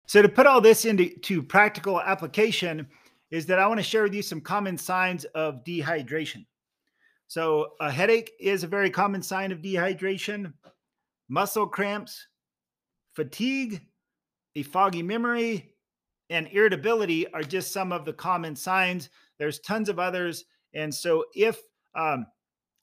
so 0.06 0.22
to 0.22 0.28
put 0.28 0.46
all 0.46 0.60
this 0.60 0.84
into 0.84 1.42
practical 1.42 2.00
application 2.00 2.86
is 3.30 3.46
that 3.46 3.58
I 3.58 3.66
want 3.66 3.78
to 3.78 3.84
share 3.84 4.02
with 4.02 4.14
you 4.14 4.22
some 4.22 4.40
common 4.40 4.76
signs 4.76 5.24
of 5.26 5.64
dehydration. 5.64 6.46
So 7.28 7.74
a 7.80 7.90
headache 7.90 8.32
is 8.40 8.64
a 8.64 8.68
very 8.68 8.90
common 8.90 9.22
sign 9.22 9.52
of 9.52 9.62
dehydration, 9.62 10.52
muscle 11.28 11.66
cramps, 11.66 12.26
fatigue, 13.12 13.80
a 14.56 14.64
foggy 14.64 15.02
memory, 15.02 15.74
and 16.28 16.48
irritability 16.52 17.32
are 17.32 17.42
just 17.42 17.72
some 17.72 17.92
of 17.92 18.04
the 18.04 18.12
common 18.12 18.56
signs. 18.56 19.10
There's 19.38 19.60
tons 19.60 19.88
of 19.88 20.00
others. 20.00 20.44
And 20.74 20.92
so 20.92 21.24
if 21.34 21.60
um, 21.94 22.26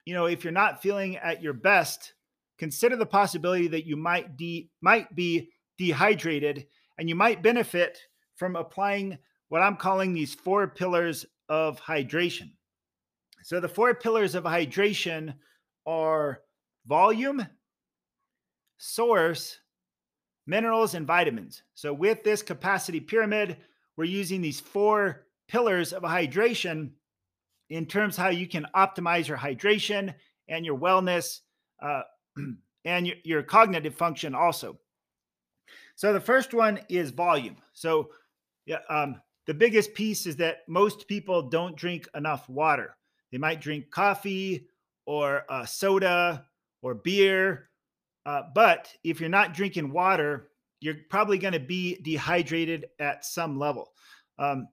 you 0.08 0.13
know, 0.13 0.26
if 0.28 0.46
you're 0.46 0.54
not 0.54 0.82
feeling 0.82 1.17
at 1.17 1.43
your 1.43 1.52
best, 1.52 2.13
consider 2.58 2.96
the 2.96 3.06
possibility 3.06 3.67
that 3.67 3.86
you 3.86 3.96
might 3.96 4.38
de- 4.38 4.70
might 4.82 5.15
be 5.15 5.50
dehydrated 5.78 6.67
and 6.98 7.08
you 7.08 7.15
might 7.15 7.43
benefit 7.43 8.00
from 8.36 8.56
applying 8.56 9.17
what 9.50 9.62
I'm 9.62 9.78
calling 9.78 10.13
these 10.13 10.34
four 10.34 10.67
pillars 10.67 11.26
of 11.50 11.80
hydration. 11.80 12.52
So 13.43 13.60
the 13.60 13.70
four 13.70 13.93
pillars 13.96 14.36
of 14.36 14.43
hydration 14.43 15.36
are 15.86 16.41
volume, 16.86 17.46
source, 18.78 19.60
minerals 20.46 20.96
and 20.96 21.06
vitamins. 21.06 21.63
So 21.76 21.93
with 21.93 22.24
this 22.24 22.41
capacity 22.41 23.00
pyramid, 23.00 23.58
we're 23.96 24.06
using 24.06 24.41
these 24.41 24.60
four 24.60 25.28
pillars 25.48 25.93
of 25.93 26.04
hydration 26.04 26.91
in 27.70 27.86
terms 27.86 28.15
how 28.15 28.30
you 28.30 28.48
can 28.48 28.65
optimize 28.76 29.28
your 29.28 29.38
hydration 29.38 30.13
and 30.48 30.65
your 30.65 30.78
wellness 30.78 31.41
uh, 31.82 32.02
and 32.86 33.08
your, 33.08 33.15
your 33.23 33.43
cognitive 33.43 33.95
function 33.95 34.34
also. 34.36 34.78
So 35.95 36.13
the 36.13 36.19
first 36.19 36.54
one 36.54 36.80
is 36.89 37.12
volume. 37.12 37.58
So 37.73 38.10
yeah, 38.65 38.80
um, 38.89 39.21
the 39.45 39.54
biggest 39.54 39.93
piece 39.93 40.26
is 40.26 40.36
that 40.38 40.60
most 40.67 41.08
people 41.08 41.50
don't 41.50 41.76
drink 41.76 42.08
enough 42.15 42.47
water. 42.50 42.95
They 43.32 43.38
might 43.38 43.62
drink 43.62 43.89
coffee 43.91 44.67
or 45.06 45.43
uh, 45.50 45.65
soda 45.65 46.45
or 46.82 46.95
beer, 46.95 47.69
uh, 48.26 48.43
but 48.54 48.93
if 49.04 49.19
you're 49.19 49.30
not 49.30 49.54
drinking 49.54 49.91
water, 49.91 50.50
you're 50.80 50.97
probably 51.10 51.38
going 51.38 51.54
to 51.54 51.60
be 51.60 52.00
dehydrated 52.04 52.88
at 53.00 53.26
some 53.26 53.58
level. 53.58 53.91
Um, 54.38 54.67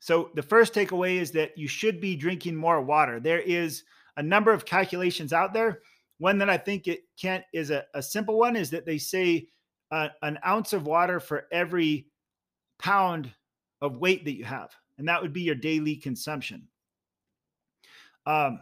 so 0.00 0.30
the 0.34 0.42
first 0.42 0.74
takeaway 0.74 1.20
is 1.20 1.30
that 1.32 1.56
you 1.56 1.68
should 1.68 2.00
be 2.00 2.16
drinking 2.16 2.56
more 2.56 2.80
water. 2.80 3.20
There 3.20 3.40
is 3.40 3.84
a 4.16 4.22
number 4.22 4.52
of 4.52 4.64
calculations 4.64 5.32
out 5.32 5.52
there 5.52 5.80
one 6.18 6.38
that 6.38 6.50
I 6.50 6.56
think 6.56 6.88
it 6.88 7.04
can't 7.20 7.44
is 7.52 7.70
a, 7.70 7.84
a 7.94 8.02
simple 8.02 8.38
one 8.38 8.56
is 8.56 8.70
that 8.70 8.86
they 8.86 8.98
say 8.98 9.48
uh, 9.90 10.08
an 10.22 10.38
ounce 10.46 10.72
of 10.72 10.86
water 10.86 11.20
for 11.20 11.46
every 11.52 12.06
pound 12.78 13.30
of 13.80 13.98
weight 13.98 14.24
that 14.24 14.36
you 14.36 14.44
have, 14.44 14.74
and 14.98 15.08
that 15.08 15.20
would 15.20 15.32
be 15.32 15.42
your 15.42 15.54
daily 15.54 15.96
consumption. 15.96 16.68
Um, 18.24 18.60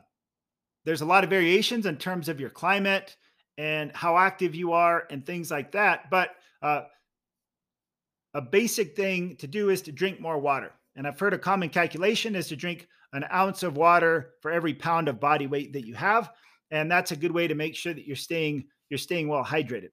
there's 0.85 1.01
a 1.01 1.07
lot 1.07 1.25
of 1.25 1.31
variations 1.31 1.87
in 1.87 1.97
terms 1.97 2.29
of 2.29 2.41
your 2.41 2.51
climate 2.51 3.17
and 3.57 3.91
how 3.95 4.19
active 4.19 4.55
you 4.55 4.73
are 4.73 5.07
and 5.11 5.25
things 5.25 5.51
like 5.51 5.73
that, 5.73 6.11
but 6.11 6.31
uh, 6.61 6.83
a 8.35 8.43
basic 8.43 8.97
thing 8.97 9.37
to 9.37 9.47
do 9.47 9.71
is 9.71 9.81
to 9.83 9.93
drink 9.93 10.21
more 10.21 10.39
water. 10.39 10.73
And 10.97 11.07
I've 11.07 11.19
heard 11.19 11.35
a 11.35 11.39
common 11.39 11.71
calculation 11.71 12.35
is 12.35 12.49
to 12.49 12.57
drink 12.57 12.89
an 13.13 13.25
ounce 13.33 13.63
of 13.63 13.77
water 13.77 14.35
for 14.41 14.51
every 14.51 14.75
pound 14.75 15.09
of 15.09 15.21
body 15.21 15.47
weight 15.47 15.73
that 15.73 15.87
you 15.87 15.95
have. 15.95 16.31
And 16.75 16.91
that's 16.91 17.13
a 17.13 17.17
good 17.17 17.33
way 17.33 17.47
to 17.47 17.55
make 17.55 17.77
sure 17.77 17.95
that 17.95 18.07
you're 18.07 18.17
staying 18.17 18.65
you're 18.91 18.99
staying 18.99 19.29
well 19.29 19.45
hydrated. 19.45 19.91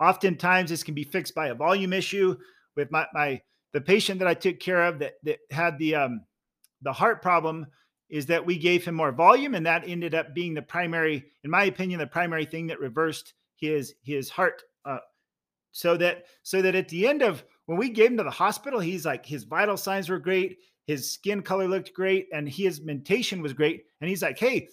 Oftentimes, 0.00 0.70
this 0.70 0.84
can 0.84 0.94
be 0.94 1.04
fixed 1.04 1.34
by 1.34 1.48
a 1.48 1.54
volume 1.54 1.92
issue. 1.92 2.36
With 2.76 2.90
my 2.90 3.06
my 3.12 3.40
the 3.72 3.80
patient 3.80 4.18
that 4.20 4.28
I 4.28 4.34
took 4.34 4.60
care 4.60 4.84
of 4.84 4.98
that 5.00 5.14
that 5.24 5.38
had 5.50 5.78
the 5.78 5.94
um, 5.94 6.20
the 6.82 6.92
heart 6.92 7.22
problem 7.22 7.66
is 8.08 8.26
that 8.26 8.44
we 8.44 8.56
gave 8.56 8.84
him 8.84 8.94
more 8.94 9.12
volume, 9.12 9.54
and 9.54 9.66
that 9.66 9.86
ended 9.86 10.14
up 10.14 10.34
being 10.34 10.54
the 10.54 10.62
primary, 10.62 11.24
in 11.44 11.50
my 11.50 11.64
opinion, 11.64 11.98
the 11.98 12.06
primary 12.06 12.46
thing 12.46 12.66
that 12.68 12.80
reversed 12.80 13.34
his 13.56 13.94
his 14.02 14.30
heart. 14.30 14.62
Uh, 14.84 14.98
so 15.72 15.96
that 15.96 16.26
so 16.42 16.62
that 16.62 16.74
at 16.74 16.88
the 16.88 17.06
end 17.06 17.22
of 17.22 17.44
when 17.66 17.78
we 17.78 17.90
gave 17.90 18.10
him 18.10 18.16
to 18.18 18.22
the 18.22 18.30
hospital, 18.30 18.80
he's 18.80 19.04
like 19.04 19.26
his 19.26 19.44
vital 19.44 19.76
signs 19.76 20.08
were 20.08 20.18
great, 20.18 20.58
his 20.86 21.10
skin 21.10 21.42
color 21.42 21.68
looked 21.68 21.92
great, 21.92 22.28
and 22.32 22.48
his 22.48 22.80
mentation 22.80 23.42
was 23.42 23.52
great. 23.52 23.84
And 24.00 24.08
he's 24.08 24.22
like, 24.22 24.38
hey, 24.38 24.68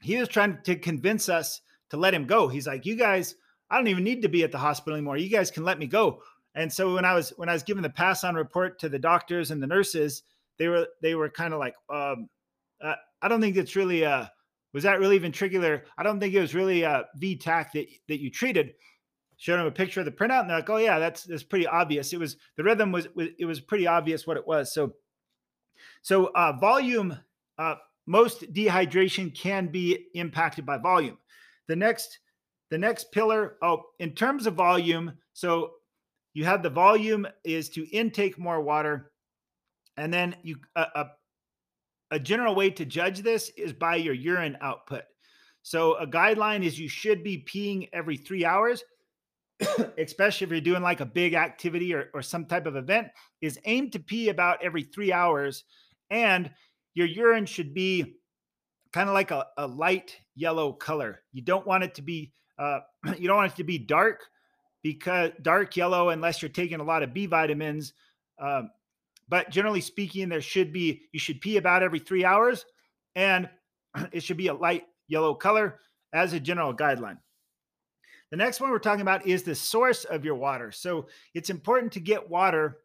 he 0.00 0.16
was 0.16 0.28
trying 0.28 0.58
to 0.64 0.76
convince 0.76 1.28
us 1.28 1.60
to 1.90 1.96
let 1.96 2.14
him 2.14 2.26
go. 2.26 2.48
He's 2.48 2.66
like, 2.66 2.86
you 2.86 2.96
guys, 2.96 3.34
I 3.70 3.76
don't 3.76 3.88
even 3.88 4.04
need 4.04 4.22
to 4.22 4.28
be 4.28 4.44
at 4.44 4.52
the 4.52 4.58
hospital 4.58 4.96
anymore. 4.96 5.16
You 5.16 5.28
guys 5.28 5.50
can 5.50 5.64
let 5.64 5.78
me 5.78 5.86
go. 5.86 6.22
And 6.54 6.72
so 6.72 6.94
when 6.94 7.04
I 7.04 7.14
was 7.14 7.30
when 7.36 7.48
I 7.48 7.52
was 7.52 7.62
giving 7.62 7.82
the 7.82 7.90
pass 7.90 8.24
on 8.24 8.34
report 8.34 8.78
to 8.80 8.88
the 8.88 8.98
doctors 8.98 9.50
and 9.50 9.62
the 9.62 9.66
nurses, 9.66 10.22
they 10.58 10.68
were 10.68 10.88
they 11.02 11.14
were 11.14 11.28
kind 11.28 11.52
of 11.52 11.60
like, 11.60 11.74
um, 11.88 12.28
uh, 12.80 12.94
I 13.22 13.28
don't 13.28 13.40
think 13.40 13.56
it's 13.56 13.76
really 13.76 14.04
uh 14.04 14.26
was 14.72 14.82
that 14.84 15.00
really 15.00 15.18
ventricular? 15.18 15.82
I 15.96 16.02
don't 16.02 16.20
think 16.20 16.34
it 16.34 16.40
was 16.40 16.54
really 16.54 16.82
a 16.82 17.06
V-tach 17.16 17.72
that 17.72 17.86
that 18.08 18.20
you 18.20 18.30
treated. 18.30 18.74
Showed 19.36 19.60
him 19.60 19.66
a 19.66 19.70
picture 19.70 20.00
of 20.00 20.06
the 20.06 20.12
printout, 20.12 20.40
and 20.40 20.50
they're 20.50 20.58
like, 20.58 20.68
"Oh 20.68 20.78
yeah, 20.78 20.98
that's 20.98 21.22
that's 21.22 21.44
pretty 21.44 21.66
obvious." 21.66 22.12
It 22.12 22.18
was 22.18 22.36
the 22.56 22.64
rhythm 22.64 22.90
was, 22.90 23.06
was 23.14 23.28
it 23.38 23.44
was 23.44 23.60
pretty 23.60 23.86
obvious 23.86 24.26
what 24.26 24.36
it 24.36 24.44
was. 24.44 24.74
So, 24.74 24.94
so 26.02 26.32
uh, 26.34 26.54
volume, 26.60 27.16
uh, 27.56 27.76
most 28.08 28.52
dehydration 28.54 29.34
can 29.34 29.66
be 29.66 30.06
impacted 30.14 30.64
by 30.64 30.78
volume. 30.78 31.18
The 31.68 31.76
next, 31.76 32.18
the 32.70 32.78
next 32.78 33.12
pillar. 33.12 33.56
Oh, 33.62 33.82
in 33.98 34.14
terms 34.14 34.46
of 34.46 34.54
volume, 34.54 35.12
so 35.34 35.72
you 36.32 36.46
have 36.46 36.62
the 36.62 36.70
volume 36.70 37.26
is 37.44 37.68
to 37.70 37.86
intake 37.90 38.38
more 38.38 38.62
water, 38.62 39.12
and 39.98 40.12
then 40.12 40.36
you 40.42 40.56
a, 40.74 40.86
a, 40.94 41.06
a 42.12 42.18
general 42.18 42.54
way 42.54 42.70
to 42.70 42.86
judge 42.86 43.20
this 43.20 43.50
is 43.58 43.74
by 43.74 43.96
your 43.96 44.14
urine 44.14 44.56
output. 44.62 45.02
So 45.60 45.94
a 45.96 46.06
guideline 46.06 46.64
is 46.64 46.80
you 46.80 46.88
should 46.88 47.22
be 47.22 47.44
peeing 47.46 47.90
every 47.92 48.16
three 48.16 48.46
hours, 48.46 48.82
especially 49.98 50.46
if 50.46 50.50
you're 50.50 50.60
doing 50.62 50.82
like 50.82 51.00
a 51.00 51.06
big 51.06 51.34
activity 51.34 51.92
or, 51.92 52.08
or 52.14 52.22
some 52.22 52.46
type 52.46 52.64
of 52.64 52.76
event, 52.76 53.08
is 53.42 53.60
aim 53.66 53.90
to 53.90 53.98
pee 53.98 54.30
about 54.30 54.64
every 54.64 54.84
three 54.84 55.12
hours. 55.12 55.64
And 56.08 56.50
your 56.98 57.06
urine 57.06 57.46
should 57.46 57.72
be 57.72 58.16
kind 58.92 59.08
of 59.08 59.14
like 59.14 59.30
a, 59.30 59.46
a 59.56 59.68
light 59.68 60.18
yellow 60.34 60.72
color. 60.72 61.20
You 61.32 61.42
don't 61.42 61.64
want 61.64 61.84
it 61.84 61.94
to 61.94 62.02
be 62.02 62.32
uh, 62.58 62.80
you 63.18 63.28
don't 63.28 63.36
want 63.36 63.52
it 63.52 63.56
to 63.56 63.64
be 63.64 63.78
dark 63.78 64.24
because 64.82 65.30
dark 65.42 65.76
yellow 65.76 66.08
unless 66.08 66.42
you're 66.42 66.48
taking 66.48 66.80
a 66.80 66.84
lot 66.84 67.04
of 67.04 67.14
B 67.14 67.26
vitamins. 67.26 67.92
Um, 68.40 68.70
but 69.28 69.48
generally 69.50 69.80
speaking, 69.80 70.28
there 70.28 70.40
should 70.40 70.72
be 70.72 71.02
you 71.12 71.20
should 71.20 71.40
pee 71.40 71.56
about 71.56 71.84
every 71.84 72.00
three 72.00 72.24
hours, 72.24 72.66
and 73.14 73.48
it 74.10 74.24
should 74.24 74.36
be 74.36 74.48
a 74.48 74.54
light 74.54 74.82
yellow 75.06 75.34
color 75.34 75.78
as 76.12 76.32
a 76.32 76.40
general 76.40 76.74
guideline. 76.74 77.18
The 78.32 78.36
next 78.36 78.60
one 78.60 78.70
we're 78.70 78.80
talking 78.80 79.02
about 79.02 79.24
is 79.24 79.44
the 79.44 79.54
source 79.54 80.04
of 80.04 80.24
your 80.24 80.34
water. 80.34 80.72
So 80.72 81.06
it's 81.32 81.48
important 81.48 81.92
to 81.92 82.00
get 82.00 82.28
water 82.28 82.78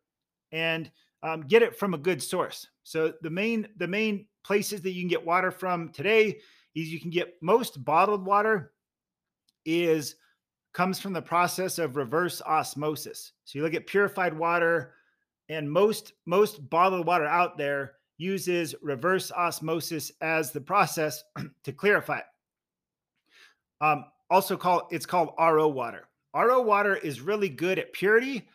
and 0.52 0.92
um, 1.24 1.42
get 1.42 1.64
it 1.64 1.76
from 1.76 1.94
a 1.94 1.98
good 1.98 2.22
source. 2.22 2.68
So 2.84 3.14
the 3.22 3.30
main 3.30 3.68
the 3.78 3.88
main 3.88 4.28
places 4.44 4.82
that 4.82 4.92
you 4.92 5.02
can 5.02 5.10
get 5.10 5.26
water 5.26 5.50
from 5.50 5.90
today 5.90 6.38
is 6.76 6.92
you 6.92 7.00
can 7.00 7.10
get 7.10 7.36
most 7.42 7.84
bottled 7.84 8.26
water 8.26 8.74
is 9.66 10.16
comes 10.74 11.00
from 11.00 11.14
the 11.14 11.22
process 11.22 11.80
of 11.80 11.96
reverse 11.96 12.42
osmosis. 12.42 13.32
So 13.46 13.58
you 13.58 13.64
look 13.64 13.74
at 13.74 13.88
purified 13.88 14.38
water 14.38 14.94
and 15.50 15.72
most 15.72 16.14
most 16.26 16.70
bottled 16.70 17.08
water 17.08 17.26
out 17.26 17.58
there 17.58 17.94
uses 18.18 18.76
reverse 18.82 19.32
osmosis 19.32 20.12
as 20.22 20.52
the 20.52 20.62
process 20.62 21.24
to 21.64 21.72
clarify 21.72 22.20
it. 22.20 22.26
Um, 23.82 24.06
also 24.30 24.58
called 24.58 24.84
it's 24.92 25.06
called 25.06 25.34
RO 25.40 25.70
water. 25.70 26.10
RO 26.36 26.62
water 26.62 26.96
is 26.98 27.22
really 27.22 27.50
good 27.50 27.80
at 27.80 27.94
purity, 27.94 28.48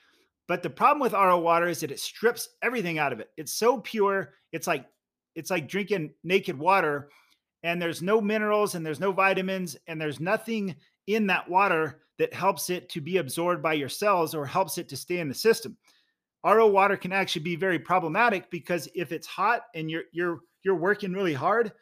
but 0.48 0.62
the 0.62 0.70
problem 0.70 1.00
with 1.00 1.12
RO 1.12 1.38
water 1.38 1.68
is 1.68 1.80
that 1.80 1.90
it 1.92 2.00
strips 2.00 2.48
everything 2.62 2.98
out 2.98 3.12
of 3.12 3.20
it. 3.20 3.30
It's 3.36 3.52
so 3.52 3.78
pure, 3.78 4.32
it's 4.50 4.66
like 4.66 4.86
it's 5.34 5.50
like 5.50 5.68
drinking 5.68 6.10
naked 6.24 6.58
water 6.58 7.10
and 7.62 7.80
there's 7.80 8.02
no 8.02 8.20
minerals 8.20 8.74
and 8.74 8.84
there's 8.84 8.98
no 8.98 9.12
vitamins 9.12 9.76
and 9.86 10.00
there's 10.00 10.18
nothing 10.18 10.74
in 11.06 11.26
that 11.28 11.48
water 11.48 12.00
that 12.18 12.34
helps 12.34 12.70
it 12.70 12.88
to 12.88 13.00
be 13.00 13.18
absorbed 13.18 13.62
by 13.62 13.74
your 13.74 13.88
cells 13.88 14.34
or 14.34 14.44
helps 14.46 14.78
it 14.78 14.88
to 14.88 14.96
stay 14.96 15.18
in 15.18 15.28
the 15.28 15.34
system. 15.34 15.76
RO 16.44 16.66
water 16.66 16.96
can 16.96 17.12
actually 17.12 17.42
be 17.42 17.54
very 17.54 17.78
problematic 17.78 18.50
because 18.50 18.88
if 18.94 19.12
it's 19.12 19.26
hot 19.26 19.66
and 19.74 19.90
you're 19.90 20.04
you're 20.12 20.38
you're 20.64 20.74
working 20.74 21.12
really 21.12 21.34
hard, 21.34 21.72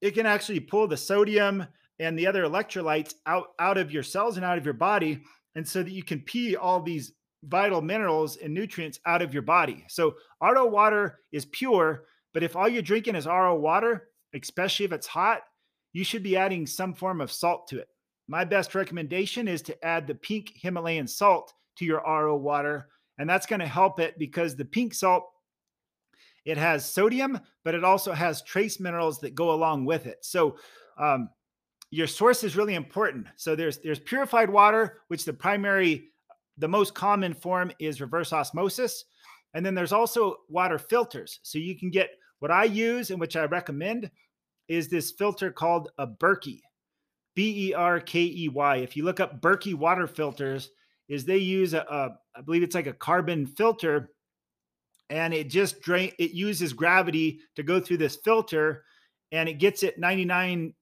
it 0.00 0.10
can 0.10 0.26
actually 0.26 0.60
pull 0.60 0.88
the 0.88 0.96
sodium 0.96 1.64
and 2.00 2.18
the 2.18 2.26
other 2.26 2.42
electrolytes 2.42 3.14
out 3.26 3.48
out 3.60 3.78
of 3.78 3.92
your 3.92 4.02
cells 4.02 4.36
and 4.36 4.44
out 4.44 4.58
of 4.58 4.64
your 4.64 4.74
body 4.74 5.22
and 5.54 5.66
so 5.66 5.84
that 5.84 5.92
you 5.92 6.02
can 6.02 6.20
pee 6.20 6.56
all 6.56 6.82
these 6.82 7.12
vital 7.44 7.82
minerals 7.82 8.36
and 8.36 8.52
nutrients 8.52 9.00
out 9.06 9.22
of 9.22 9.32
your 9.32 9.42
body. 9.42 9.84
So 9.88 10.14
RO 10.42 10.66
water 10.66 11.20
is 11.32 11.44
pure, 11.46 12.04
but 12.32 12.42
if 12.42 12.56
all 12.56 12.68
you're 12.68 12.82
drinking 12.82 13.16
is 13.16 13.26
RO 13.26 13.54
water, 13.54 14.08
especially 14.34 14.86
if 14.86 14.92
it's 14.92 15.06
hot, 15.06 15.42
you 15.92 16.04
should 16.04 16.22
be 16.22 16.36
adding 16.36 16.66
some 16.66 16.94
form 16.94 17.20
of 17.20 17.32
salt 17.32 17.68
to 17.68 17.78
it. 17.78 17.88
My 18.26 18.44
best 18.44 18.74
recommendation 18.74 19.48
is 19.48 19.62
to 19.62 19.84
add 19.84 20.06
the 20.06 20.14
pink 20.14 20.52
Himalayan 20.54 21.06
salt 21.06 21.52
to 21.76 21.84
your 21.84 22.02
RO 22.06 22.36
water, 22.36 22.88
and 23.18 23.28
that's 23.28 23.46
going 23.46 23.60
to 23.60 23.66
help 23.66 24.00
it 24.00 24.18
because 24.18 24.56
the 24.56 24.64
pink 24.64 24.94
salt 24.94 25.24
it 26.44 26.58
has 26.58 26.84
sodium, 26.84 27.40
but 27.64 27.74
it 27.74 27.84
also 27.84 28.12
has 28.12 28.42
trace 28.42 28.78
minerals 28.78 29.18
that 29.20 29.34
go 29.34 29.52
along 29.52 29.86
with 29.86 30.06
it. 30.06 30.18
So 30.22 30.58
um, 30.98 31.30
your 31.90 32.06
source 32.06 32.44
is 32.44 32.56
really 32.56 32.74
important. 32.74 33.26
So 33.36 33.56
there's 33.56 33.78
there's 33.78 33.98
purified 33.98 34.50
water, 34.50 35.02
which 35.08 35.24
the 35.24 35.32
primary 35.32 36.10
the 36.58 36.68
most 36.68 36.94
common 36.94 37.34
form 37.34 37.72
is 37.78 38.00
reverse 38.00 38.32
osmosis. 38.32 39.04
And 39.54 39.64
then 39.64 39.74
there's 39.74 39.92
also 39.92 40.36
water 40.48 40.78
filters. 40.78 41.40
So 41.42 41.58
you 41.58 41.78
can 41.78 41.90
get 41.90 42.10
what 42.40 42.50
I 42.50 42.64
use 42.64 43.10
and 43.10 43.20
which 43.20 43.36
I 43.36 43.44
recommend 43.44 44.10
is 44.68 44.88
this 44.88 45.12
filter 45.12 45.50
called 45.50 45.90
a 45.98 46.06
Berkey, 46.06 46.60
B 47.34 47.68
E 47.68 47.74
R 47.74 48.00
K 48.00 48.22
E 48.22 48.48
Y. 48.48 48.76
If 48.76 48.96
you 48.96 49.04
look 49.04 49.20
up 49.20 49.40
Berkey 49.40 49.74
water 49.74 50.06
filters, 50.06 50.70
is 51.08 51.24
they 51.24 51.38
use 51.38 51.74
a, 51.74 51.80
a 51.80 52.16
I 52.36 52.40
believe 52.40 52.62
it's 52.62 52.74
like 52.74 52.86
a 52.86 52.92
carbon 52.92 53.46
filter 53.46 54.10
and 55.10 55.34
it 55.34 55.50
just 55.50 55.82
drain 55.82 56.12
it 56.18 56.30
uses 56.30 56.72
gravity 56.72 57.40
to 57.56 57.62
go 57.62 57.78
through 57.78 57.98
this 57.98 58.16
filter 58.16 58.84
and 59.32 59.48
it 59.48 59.54
gets 59.54 59.82
it 59.82 59.98
99 59.98 60.72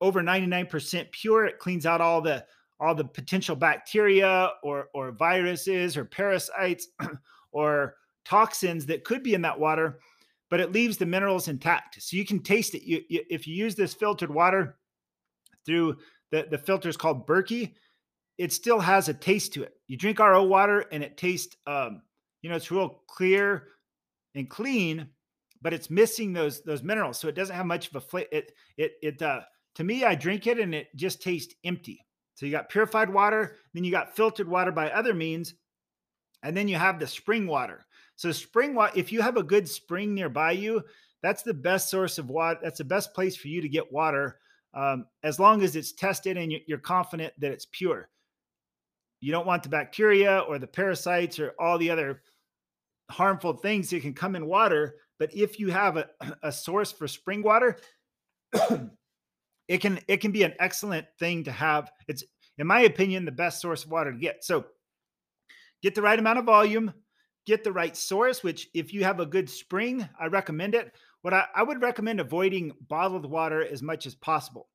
over 0.00 0.20
99% 0.20 1.12
pure. 1.12 1.46
It 1.46 1.58
cleans 1.58 1.86
out 1.86 2.00
all 2.00 2.20
the 2.20 2.44
all 2.82 2.94
the 2.94 3.04
potential 3.04 3.54
bacteria 3.54 4.50
or 4.62 4.88
or 4.92 5.12
viruses 5.12 5.96
or 5.96 6.04
parasites 6.04 6.88
or 7.52 7.94
toxins 8.24 8.84
that 8.86 9.04
could 9.04 9.22
be 9.22 9.34
in 9.34 9.42
that 9.42 9.58
water 9.58 10.00
but 10.50 10.60
it 10.60 10.70
leaves 10.70 10.98
the 10.98 11.06
minerals 11.06 11.48
intact. 11.48 12.02
So 12.02 12.14
you 12.14 12.26
can 12.26 12.38
taste 12.38 12.74
it. 12.74 12.82
You, 12.82 13.00
you, 13.08 13.24
if 13.30 13.46
you 13.46 13.54
use 13.54 13.74
this 13.74 13.94
filtered 13.94 14.30
water 14.30 14.76
through 15.64 15.96
the 16.30 16.46
the 16.50 16.58
filter 16.58 16.90
is 16.90 16.96
called 16.96 17.26
Berkey 17.26 17.72
it 18.36 18.52
still 18.52 18.80
has 18.80 19.08
a 19.08 19.14
taste 19.14 19.54
to 19.54 19.62
it. 19.62 19.74
You 19.86 19.96
drink 19.96 20.18
ro 20.18 20.42
water 20.42 20.86
and 20.92 21.02
it 21.02 21.16
tastes 21.16 21.56
um 21.66 22.02
you 22.42 22.50
know 22.50 22.56
it's 22.56 22.70
real 22.70 23.02
clear 23.06 23.68
and 24.34 24.50
clean 24.50 25.06
but 25.62 25.72
it's 25.72 25.88
missing 25.88 26.32
those 26.32 26.62
those 26.62 26.82
minerals. 26.82 27.18
So 27.18 27.28
it 27.28 27.34
doesn't 27.34 27.56
have 27.56 27.66
much 27.66 27.88
of 27.88 27.96
a 27.96 28.00
flavor 28.00 28.28
it 28.32 28.52
it 28.76 28.92
it 29.02 29.22
uh 29.22 29.40
to 29.76 29.84
me 29.84 30.04
i 30.04 30.14
drink 30.14 30.46
it 30.46 30.58
and 30.58 30.74
it 30.74 30.88
just 30.96 31.22
tastes 31.22 31.54
empty 31.64 32.04
so 32.34 32.46
you 32.46 32.52
got 32.52 32.68
purified 32.68 33.10
water, 33.10 33.56
then 33.74 33.84
you 33.84 33.90
got 33.90 34.16
filtered 34.16 34.48
water 34.48 34.72
by 34.72 34.90
other 34.90 35.14
means, 35.14 35.54
and 36.42 36.56
then 36.56 36.68
you 36.68 36.76
have 36.76 36.98
the 36.98 37.06
spring 37.06 37.46
water. 37.46 37.84
So 38.16 38.32
spring 38.32 38.74
water, 38.74 38.92
if 38.96 39.12
you 39.12 39.20
have 39.22 39.36
a 39.36 39.42
good 39.42 39.68
spring 39.68 40.14
nearby 40.14 40.52
you, 40.52 40.82
that's 41.22 41.42
the 41.42 41.54
best 41.54 41.88
source 41.88 42.18
of 42.18 42.30
water. 42.30 42.58
That's 42.62 42.78
the 42.78 42.84
best 42.84 43.14
place 43.14 43.36
for 43.36 43.48
you 43.48 43.60
to 43.60 43.68
get 43.68 43.92
water, 43.92 44.38
um, 44.74 45.06
as 45.22 45.38
long 45.38 45.62
as 45.62 45.76
it's 45.76 45.92
tested 45.92 46.36
and 46.36 46.52
you're 46.66 46.78
confident 46.78 47.32
that 47.38 47.52
it's 47.52 47.66
pure. 47.70 48.08
You 49.20 49.30
don't 49.30 49.46
want 49.46 49.62
the 49.62 49.68
bacteria 49.68 50.40
or 50.40 50.58
the 50.58 50.66
parasites 50.66 51.38
or 51.38 51.54
all 51.60 51.78
the 51.78 51.90
other 51.90 52.22
harmful 53.08 53.52
things 53.52 53.90
that 53.90 54.02
can 54.02 54.14
come 54.14 54.34
in 54.34 54.46
water. 54.46 54.96
But 55.18 55.32
if 55.34 55.60
you 55.60 55.70
have 55.70 55.96
a, 55.96 56.08
a 56.42 56.50
source 56.50 56.90
for 56.90 57.06
spring 57.06 57.42
water, 57.42 57.78
it 59.68 59.78
can 59.78 60.00
it 60.08 60.18
can 60.18 60.32
be 60.32 60.42
an 60.42 60.54
excellent 60.58 61.06
thing 61.18 61.44
to 61.44 61.52
have. 61.52 61.90
It's 62.08 62.24
in 62.58 62.66
my 62.66 62.80
opinion 62.80 63.24
the 63.24 63.32
best 63.32 63.60
source 63.60 63.84
of 63.84 63.90
water 63.90 64.12
to 64.12 64.18
get. 64.18 64.44
So 64.44 64.66
get 65.82 65.94
the 65.94 66.02
right 66.02 66.18
amount 66.18 66.38
of 66.38 66.44
volume, 66.44 66.92
get 67.46 67.64
the 67.64 67.72
right 67.72 67.96
source, 67.96 68.42
which 68.42 68.68
if 68.74 68.92
you 68.92 69.04
have 69.04 69.20
a 69.20 69.26
good 69.26 69.48
spring, 69.48 70.08
I 70.20 70.26
recommend 70.26 70.74
it. 70.74 70.92
What 71.22 71.34
I, 71.34 71.46
I 71.54 71.62
would 71.62 71.82
recommend 71.82 72.20
avoiding 72.20 72.72
bottled 72.88 73.26
water 73.26 73.64
as 73.64 73.82
much 73.82 74.06
as 74.06 74.14
possible. 74.14 74.68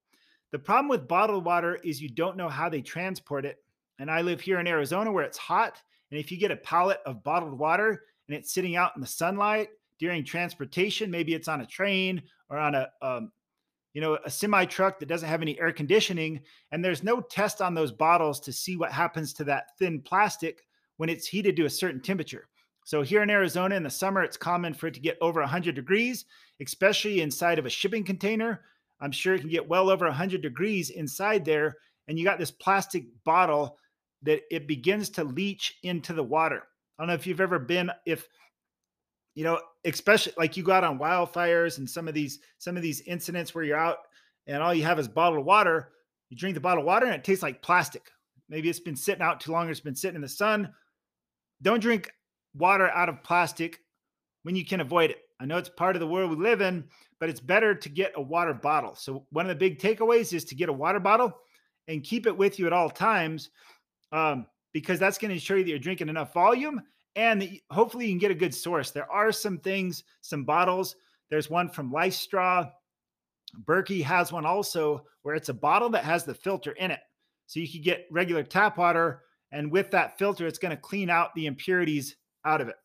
The 0.52 0.60
problem 0.60 0.88
with 0.88 1.08
bottled 1.08 1.44
water 1.44 1.76
is 1.84 2.02
you 2.02 2.10
don't 2.10 2.38
know 2.38 2.50
how 2.50 2.70
they 2.70 2.82
transport 2.82 3.46
it. 3.46 3.58
And 4.00 4.10
I 4.10 4.22
live 4.22 4.40
here 4.40 4.60
in 4.60 4.68
Arizona 4.68 5.12
where 5.12 5.26
it's 5.26 5.38
hot. 5.38 5.82
And 6.12 6.20
if 6.20 6.32
you 6.32 6.38
get 6.38 6.52
a 6.52 6.58
pallet 6.58 7.00
of 7.06 7.24
bottled 7.24 7.58
water 7.58 8.04
and 8.28 8.38
it's 8.38 8.54
sitting 8.54 8.76
out 8.76 8.94
in 8.96 9.02
the 9.02 9.08
sunlight 9.08 9.70
during 10.00 10.24
transportation, 10.24 11.12
maybe 11.12 11.34
it's 11.34 11.50
on 11.50 11.62
a 11.62 11.66
train 11.66 12.22
or 12.50 12.58
on 12.58 12.76
a, 12.76 12.90
um, 13.02 13.32
you 13.98 14.02
know, 14.02 14.16
a 14.26 14.30
semi 14.30 14.64
truck 14.64 15.00
that 15.00 15.10
doesn't 15.10 15.28
have 15.28 15.42
any 15.42 15.60
air 15.60 15.72
conditioning, 15.72 16.40
and 16.72 16.86
there's 16.86 17.02
no 17.02 17.20
test 17.20 17.64
on 17.64 17.74
those 17.74 17.92
bottles 17.92 18.40
to 18.42 18.54
see 18.54 18.78
what 18.78 18.92
happens 18.92 19.34
to 19.34 19.44
that 19.44 19.76
thin 19.80 20.00
plastic 20.02 20.68
when 20.98 21.10
it's 21.10 21.26
heated 21.26 21.56
to 21.56 21.66
a 21.66 21.70
certain 21.72 22.00
temperature. 22.00 22.48
So 22.86 23.02
here 23.02 23.24
in 23.24 23.32
Arizona 23.32 23.74
in 23.74 23.82
the 23.82 23.90
summer, 23.90 24.22
it's 24.22 24.38
common 24.38 24.76
for 24.76 24.86
it 24.86 24.94
to 24.94 25.00
get 25.00 25.18
over 25.20 25.40
100 25.40 25.74
degrees, 25.74 26.26
especially 26.62 27.22
inside 27.22 27.58
of 27.58 27.66
a 27.66 27.72
shipping 27.72 28.04
container. 28.04 28.62
I'm 29.02 29.12
sure 29.12 29.34
it 29.34 29.40
can 29.40 29.50
get 29.50 29.68
well 29.68 29.90
over 29.90 30.06
100 30.06 30.42
degrees 30.42 30.92
inside 30.92 31.44
there, 31.44 31.78
and 32.08 32.20
you 32.20 32.24
got 32.24 32.38
this 32.38 32.52
plastic 32.52 33.06
bottle 33.24 33.80
that 34.22 34.42
it 34.52 34.68
begins 34.68 35.10
to 35.10 35.24
leach 35.24 35.80
into 35.82 36.14
the 36.14 36.22
water. 36.22 36.62
I 37.00 37.02
don't 37.02 37.08
know 37.08 37.16
if 37.16 37.26
you've 37.26 37.42
ever 37.42 37.58
been 37.58 37.90
if 38.06 38.28
you 39.38 39.44
know, 39.44 39.62
especially 39.86 40.34
like 40.36 40.58
you 40.58 40.64
go 40.64 40.72
out 40.72 40.84
on 40.84 40.98
wildfires 40.98 41.78
and 41.78 41.88
some 41.88 42.08
of 42.08 42.16
these 42.16 42.40
some 42.58 42.76
of 42.76 42.82
these 42.82 43.02
incidents 43.02 43.54
where 43.54 43.64
you're 43.64 43.78
out 43.78 43.98
and 44.48 44.64
all 44.64 44.74
you 44.74 44.84
have 44.84 44.98
is 44.98 45.08
bottled 45.08 45.46
water. 45.46 45.90
You 46.32 46.38
drink 46.38 46.56
the 46.56 46.60
bottled 46.60 46.88
water 46.88 47.06
and 47.06 47.14
it 47.14 47.24
tastes 47.24 47.44
like 47.44 47.62
plastic. 47.62 48.10
Maybe 48.50 48.68
it's 48.68 48.80
been 48.80 48.96
sitting 48.96 49.22
out 49.22 49.40
too 49.40 49.52
long, 49.52 49.70
it's 49.70 49.80
been 49.80 49.96
sitting 49.96 50.16
in 50.16 50.24
the 50.24 50.28
sun. 50.28 50.74
Don't 51.62 51.80
drink 51.80 52.10
water 52.56 52.90
out 52.90 53.10
of 53.10 53.22
plastic 53.22 53.78
when 54.42 54.56
you 54.56 54.66
can 54.66 54.82
avoid 54.82 55.12
it. 55.12 55.20
I 55.40 55.46
know 55.46 55.60
it's 55.60 55.70
part 55.70 55.96
of 55.96 56.00
the 56.00 56.08
world 56.08 56.32
we 56.32 56.44
live 56.44 56.62
in, 56.62 56.86
but 57.20 57.30
it's 57.30 57.40
better 57.40 57.76
to 57.76 57.90
get 57.90 58.14
a 58.16 58.22
water 58.22 58.56
bottle. 58.56 58.96
So, 58.96 59.28
one 59.30 59.46
of 59.46 59.50
the 59.50 59.56
big 59.56 59.78
takeaways 59.78 60.34
is 60.34 60.46
to 60.46 60.56
get 60.56 60.70
a 60.70 60.74
water 60.74 61.00
bottle 61.00 61.32
and 61.88 62.04
keep 62.04 62.26
it 62.26 62.36
with 62.36 62.58
you 62.58 62.66
at 62.66 62.74
all 62.74 62.90
times 62.90 63.52
um, 64.12 64.48
because 64.74 64.98
that's 64.98 65.20
going 65.20 65.30
to 65.30 65.36
ensure 65.36 65.60
that 65.60 65.70
you're 65.70 65.78
drinking 65.78 66.10
enough 66.10 66.34
volume 66.34 66.82
and 67.18 67.60
hopefully 67.72 68.06
you 68.06 68.12
can 68.12 68.20
get 68.20 68.32
a 68.32 68.36
good 68.36 68.54
source. 68.54 68.92
There 68.92 69.12
are 69.12 69.32
some 69.32 69.58
things, 69.58 70.04
some 70.22 70.46
bottles. 70.46 70.96
There's 71.30 71.50
one 71.50 71.68
from 71.68 71.92
LifeStraw. 71.92 72.72
Berkey 73.66 74.04
has 74.04 74.32
one 74.32 74.46
also 74.46 75.04
where 75.24 75.34
it's 75.34 75.50
a 75.50 75.54
bottle 75.54 75.90
that 75.90 76.06
has 76.06 76.24
the 76.24 76.36
filter 76.36 76.72
in 76.74 76.92
it. 76.92 77.00
So 77.48 77.60
you 77.60 77.68
could 77.68 77.84
get 77.84 78.06
regular 78.12 78.44
tap 78.44 78.78
water, 78.78 79.24
and 79.52 79.72
with 79.72 79.90
that 79.92 80.18
filter, 80.20 80.46
it's 80.46 80.60
going 80.60 80.76
to 80.76 80.82
clean 80.82 81.10
out 81.10 81.34
the 81.34 81.48
impurities 81.48 82.18
out 82.46 82.62
of 82.62 82.68
it. 82.68 82.76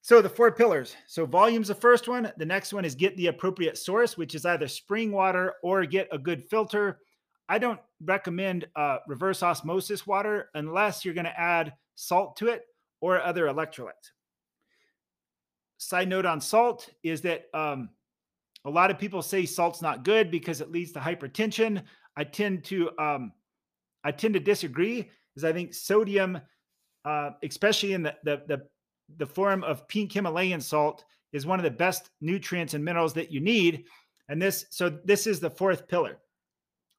So 0.00 0.20
the 0.20 0.28
four 0.28 0.50
pillars. 0.50 0.96
So 1.06 1.24
volume's 1.24 1.68
the 1.68 1.74
first 1.74 2.08
one. 2.08 2.32
The 2.36 2.46
next 2.46 2.72
one 2.72 2.84
is 2.84 2.94
get 2.94 3.16
the 3.16 3.28
appropriate 3.28 3.78
source, 3.78 4.16
which 4.16 4.34
is 4.34 4.44
either 4.46 4.66
spring 4.66 5.12
water 5.12 5.54
or 5.62 5.84
get 5.84 6.08
a 6.10 6.18
good 6.18 6.42
filter. 6.48 6.98
I 7.48 7.58
don't 7.58 7.80
recommend 8.02 8.66
uh, 8.74 8.98
reverse 9.06 9.42
osmosis 9.42 10.06
water 10.06 10.48
unless 10.54 11.04
you're 11.04 11.14
going 11.14 11.26
to 11.26 11.40
add 11.40 11.74
salt 11.94 12.36
to 12.38 12.48
it 12.48 12.64
or 13.00 13.20
other 13.20 13.46
electrolytes. 13.46 14.12
Side 15.78 16.08
note 16.08 16.26
on 16.26 16.40
salt 16.40 16.88
is 17.02 17.22
that 17.22 17.46
um, 17.54 17.88
a 18.64 18.70
lot 18.70 18.90
of 18.90 18.98
people 18.98 19.22
say 19.22 19.46
salt's 19.46 19.82
not 19.82 20.04
good 20.04 20.30
because 20.30 20.60
it 20.60 20.70
leads 20.70 20.92
to 20.92 21.00
hypertension. 21.00 21.82
I 22.16 22.24
tend 22.24 22.64
to 22.64 22.90
um, 22.98 23.32
I 24.04 24.12
tend 24.12 24.34
to 24.34 24.40
disagree 24.40 25.10
because 25.34 25.44
I 25.44 25.52
think 25.52 25.72
sodium, 25.72 26.40
uh, 27.04 27.30
especially 27.42 27.94
in 27.94 28.02
the, 28.02 28.14
the 28.24 28.42
the 28.46 28.66
the 29.16 29.26
form 29.26 29.64
of 29.64 29.88
pink 29.88 30.12
Himalayan 30.12 30.60
salt, 30.60 31.04
is 31.32 31.46
one 31.46 31.58
of 31.58 31.64
the 31.64 31.70
best 31.70 32.10
nutrients 32.20 32.74
and 32.74 32.84
minerals 32.84 33.14
that 33.14 33.32
you 33.32 33.40
need. 33.40 33.84
And 34.28 34.40
this, 34.40 34.66
so 34.70 34.88
this 34.88 35.26
is 35.26 35.40
the 35.40 35.50
fourth 35.50 35.88
pillar. 35.88 36.18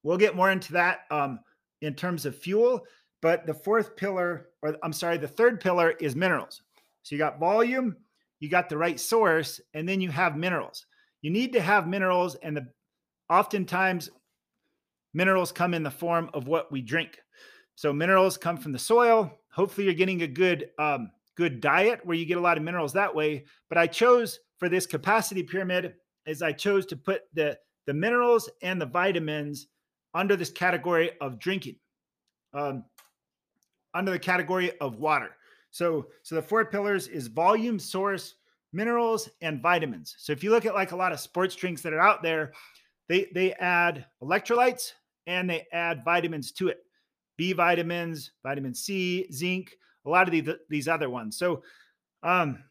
We'll 0.03 0.17
get 0.17 0.35
more 0.35 0.51
into 0.51 0.73
that 0.73 1.01
um, 1.11 1.39
in 1.81 1.93
terms 1.93 2.25
of 2.25 2.35
fuel, 2.35 2.85
but 3.21 3.45
the 3.45 3.53
fourth 3.53 3.95
pillar, 3.95 4.47
or 4.61 4.75
I'm 4.83 4.93
sorry, 4.93 5.17
the 5.17 5.27
third 5.27 5.61
pillar 5.61 5.91
is 5.91 6.15
minerals. 6.15 6.61
So 7.03 7.15
you 7.15 7.19
got 7.19 7.39
volume, 7.39 7.95
you 8.39 8.49
got 8.49 8.69
the 8.69 8.77
right 8.77 8.99
source, 8.99 9.61
and 9.73 9.87
then 9.87 10.01
you 10.01 10.09
have 10.09 10.35
minerals. 10.37 10.85
You 11.21 11.29
need 11.31 11.53
to 11.53 11.61
have 11.61 11.87
minerals, 11.87 12.35
and 12.35 12.57
the 12.57 12.67
oftentimes 13.29 14.09
minerals 15.13 15.51
come 15.51 15.73
in 15.73 15.83
the 15.83 15.91
form 15.91 16.29
of 16.33 16.47
what 16.47 16.71
we 16.71 16.81
drink. 16.81 17.19
So 17.75 17.93
minerals 17.93 18.37
come 18.37 18.57
from 18.57 18.71
the 18.71 18.79
soil. 18.79 19.31
Hopefully, 19.51 19.85
you're 19.85 19.93
getting 19.93 20.23
a 20.23 20.27
good 20.27 20.69
um, 20.79 21.11
good 21.37 21.61
diet 21.61 22.01
where 22.03 22.17
you 22.17 22.25
get 22.25 22.37
a 22.37 22.41
lot 22.41 22.57
of 22.57 22.63
minerals 22.63 22.93
that 22.93 23.13
way. 23.15 23.45
But 23.69 23.77
I 23.77 23.87
chose 23.87 24.39
for 24.57 24.69
this 24.69 24.85
capacity 24.85 25.43
pyramid 25.43 25.95
is 26.25 26.41
I 26.41 26.51
chose 26.51 26.85
to 26.87 26.95
put 26.95 27.21
the 27.33 27.57
the 27.87 27.93
minerals 27.93 28.49
and 28.61 28.79
the 28.79 28.85
vitamins 28.85 29.67
under 30.13 30.35
this 30.35 30.51
category 30.51 31.11
of 31.19 31.39
drinking. 31.39 31.77
Um, 32.53 32.83
under 33.93 34.11
the 34.11 34.19
category 34.19 34.77
of 34.79 34.95
water. 34.95 35.35
So, 35.71 36.07
so 36.23 36.35
the 36.35 36.41
four 36.41 36.65
pillars 36.65 37.07
is 37.07 37.27
volume, 37.27 37.79
source, 37.79 38.35
minerals, 38.73 39.29
and 39.41 39.61
vitamins. 39.61 40.15
So 40.17 40.33
if 40.33 40.43
you 40.43 40.51
look 40.51 40.65
at 40.65 40.75
like 40.75 40.91
a 40.91 40.95
lot 40.97 41.11
of 41.11 41.19
sports 41.19 41.55
drinks 41.55 41.81
that 41.81 41.93
are 41.93 42.01
out 42.01 42.21
there, 42.23 42.53
they 43.07 43.27
they 43.33 43.53
add 43.53 44.05
electrolytes 44.21 44.93
and 45.27 45.49
they 45.49 45.67
add 45.73 46.03
vitamins 46.05 46.51
to 46.53 46.69
it. 46.69 46.83
B 47.37 47.53
vitamins, 47.53 48.31
vitamin 48.43 48.73
C, 48.73 49.27
zinc, 49.31 49.77
a 50.05 50.09
lot 50.09 50.27
of 50.27 50.31
these, 50.31 50.49
these 50.69 50.87
other 50.87 51.09
ones. 51.09 51.37
So 51.37 51.63
um 52.23 52.63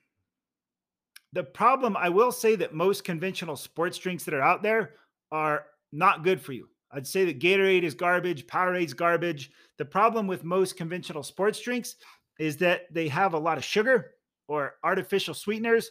the 1.32 1.44
problem 1.44 1.96
I 1.96 2.08
will 2.08 2.32
say 2.32 2.56
that 2.56 2.74
most 2.74 3.04
conventional 3.04 3.56
sports 3.56 3.98
drinks 3.98 4.24
that 4.24 4.34
are 4.34 4.42
out 4.42 4.62
there 4.62 4.94
are 5.30 5.66
not 5.92 6.24
good 6.24 6.40
for 6.40 6.52
you. 6.52 6.68
I'd 6.92 7.06
say 7.06 7.24
that 7.26 7.38
Gatorade 7.38 7.84
is 7.84 7.94
garbage, 7.94 8.46
Powerade's 8.46 8.94
garbage. 8.94 9.50
The 9.78 9.84
problem 9.84 10.26
with 10.26 10.44
most 10.44 10.76
conventional 10.76 11.22
sports 11.22 11.60
drinks 11.60 11.96
is 12.38 12.56
that 12.58 12.92
they 12.92 13.08
have 13.08 13.34
a 13.34 13.38
lot 13.38 13.58
of 13.58 13.64
sugar 13.64 14.12
or 14.48 14.74
artificial 14.82 15.34
sweeteners 15.34 15.90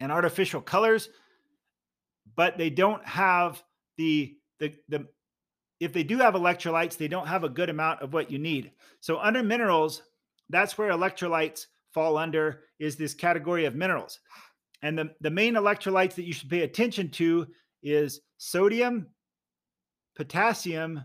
and 0.00 0.12
artificial 0.12 0.60
colors, 0.60 1.08
but 2.36 2.58
they 2.58 2.70
don't 2.70 3.04
have 3.06 3.62
the 3.96 4.36
the 4.58 4.74
the 4.88 5.06
if 5.80 5.92
they 5.92 6.02
do 6.02 6.18
have 6.18 6.34
electrolytes, 6.34 6.96
they 6.96 7.08
don't 7.08 7.26
have 7.26 7.44
a 7.44 7.48
good 7.48 7.70
amount 7.70 8.00
of 8.00 8.12
what 8.12 8.30
you 8.30 8.38
need. 8.38 8.72
So 9.00 9.18
under 9.18 9.42
minerals, 9.42 10.02
that's 10.48 10.78
where 10.78 10.90
electrolytes 10.90 11.66
fall 11.92 12.16
under 12.16 12.60
is 12.78 12.96
this 12.96 13.14
category 13.14 13.64
of 13.64 13.74
minerals. 13.74 14.20
And 14.82 14.98
the, 14.98 15.10
the 15.20 15.30
main 15.30 15.54
electrolytes 15.54 16.14
that 16.14 16.24
you 16.24 16.32
should 16.32 16.50
pay 16.50 16.62
attention 16.62 17.10
to 17.10 17.46
is 17.82 18.20
sodium, 18.38 19.06
potassium, 20.16 21.02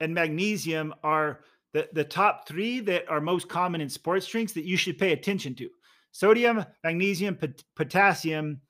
and 0.00 0.14
magnesium 0.14 0.94
are 1.02 1.40
the, 1.72 1.88
the 1.92 2.04
top 2.04 2.48
three 2.48 2.80
that 2.80 3.08
are 3.08 3.20
most 3.20 3.48
common 3.48 3.80
in 3.80 3.88
sports 3.88 4.26
drinks 4.26 4.52
that 4.52 4.64
you 4.64 4.76
should 4.76 4.98
pay 4.98 5.12
attention 5.12 5.54
to. 5.56 5.68
Sodium, 6.12 6.64
magnesium, 6.82 7.36
pot- 7.36 7.62
potassium. 7.76 8.60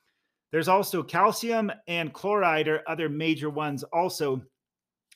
There's 0.52 0.68
also 0.68 1.02
calcium 1.02 1.72
and 1.86 2.12
chloride 2.12 2.68
are 2.68 2.82
other 2.86 3.08
major 3.08 3.48
ones 3.48 3.82
also. 3.84 4.42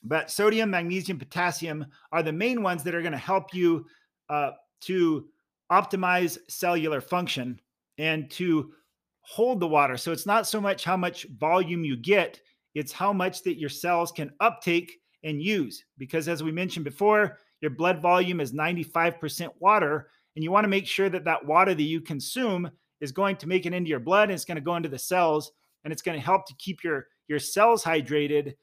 But 0.03 0.31
sodium, 0.31 0.71
magnesium, 0.71 1.19
potassium 1.19 1.87
are 2.13 2.23
the 2.23 2.33
main 2.33 2.63
ones 2.63 2.83
that 2.85 2.95
are 2.95 3.03
going 3.03 3.13
to 3.13 3.19
help 3.19 3.53
you 3.53 3.87
uh, 4.31 4.53
to 4.83 5.27
optimize 5.73 6.39
cellular 6.49 7.01
function 7.01 7.59
and 7.99 8.31
to 8.31 8.73
hold 9.21 9.61
the 9.61 9.67
water. 9.67 9.97
So 9.97 10.13
it's 10.13 10.27
not 10.27 10.47
so 10.47 10.61
much 10.61 10.85
how 10.85 10.97
much 10.97 11.27
volume 11.39 11.85
you 11.85 11.97
get, 11.97 12.41
it's 12.75 12.93
how 12.93 13.13
much 13.13 13.43
that 13.43 13.59
your 13.59 13.69
cells 13.69 14.13
can 14.13 14.33
uptake 14.41 15.01
and 15.23 15.43
use. 15.43 15.85
Because 15.99 16.29
as 16.29 16.43
we 16.43 16.53
mentioned 16.53 16.85
before, 16.85 17.39
your 17.61 17.71
blood 17.71 18.03
volume 18.03 18.41
is 18.41 18.53
95% 18.53 19.49
water, 19.59 20.09
and 20.35 20.43
you 20.45 20.51
want 20.51 20.65
to 20.65 20.69
make 20.69 20.87
sure 20.87 21.09
that 21.09 21.25
that 21.25 21.47
water 21.47 21.75
that 21.75 21.83
you 21.83 22.01
consume 22.01 22.71
is 23.01 23.13
going 23.13 23.37
to 23.37 23.49
make 23.49 23.67
it 23.67 23.75
into 23.75 23.91
your 23.91 24.01
blood 24.01 24.25
and 24.25 24.33
it's 24.33 24.45
going 24.45 24.57
to 24.57 24.61
go 24.61 24.77
into 24.77 24.89
the 24.89 24.99
cells 24.99 25.53
and 25.85 25.93
it's 25.93 26.03
going 26.03 26.19
to 26.19 26.25
help 26.25 26.47
to 26.47 26.55
keep 26.59 26.83
your 26.83 27.07
your 27.29 27.39
cells 27.39 27.83
hydrated 27.83 28.55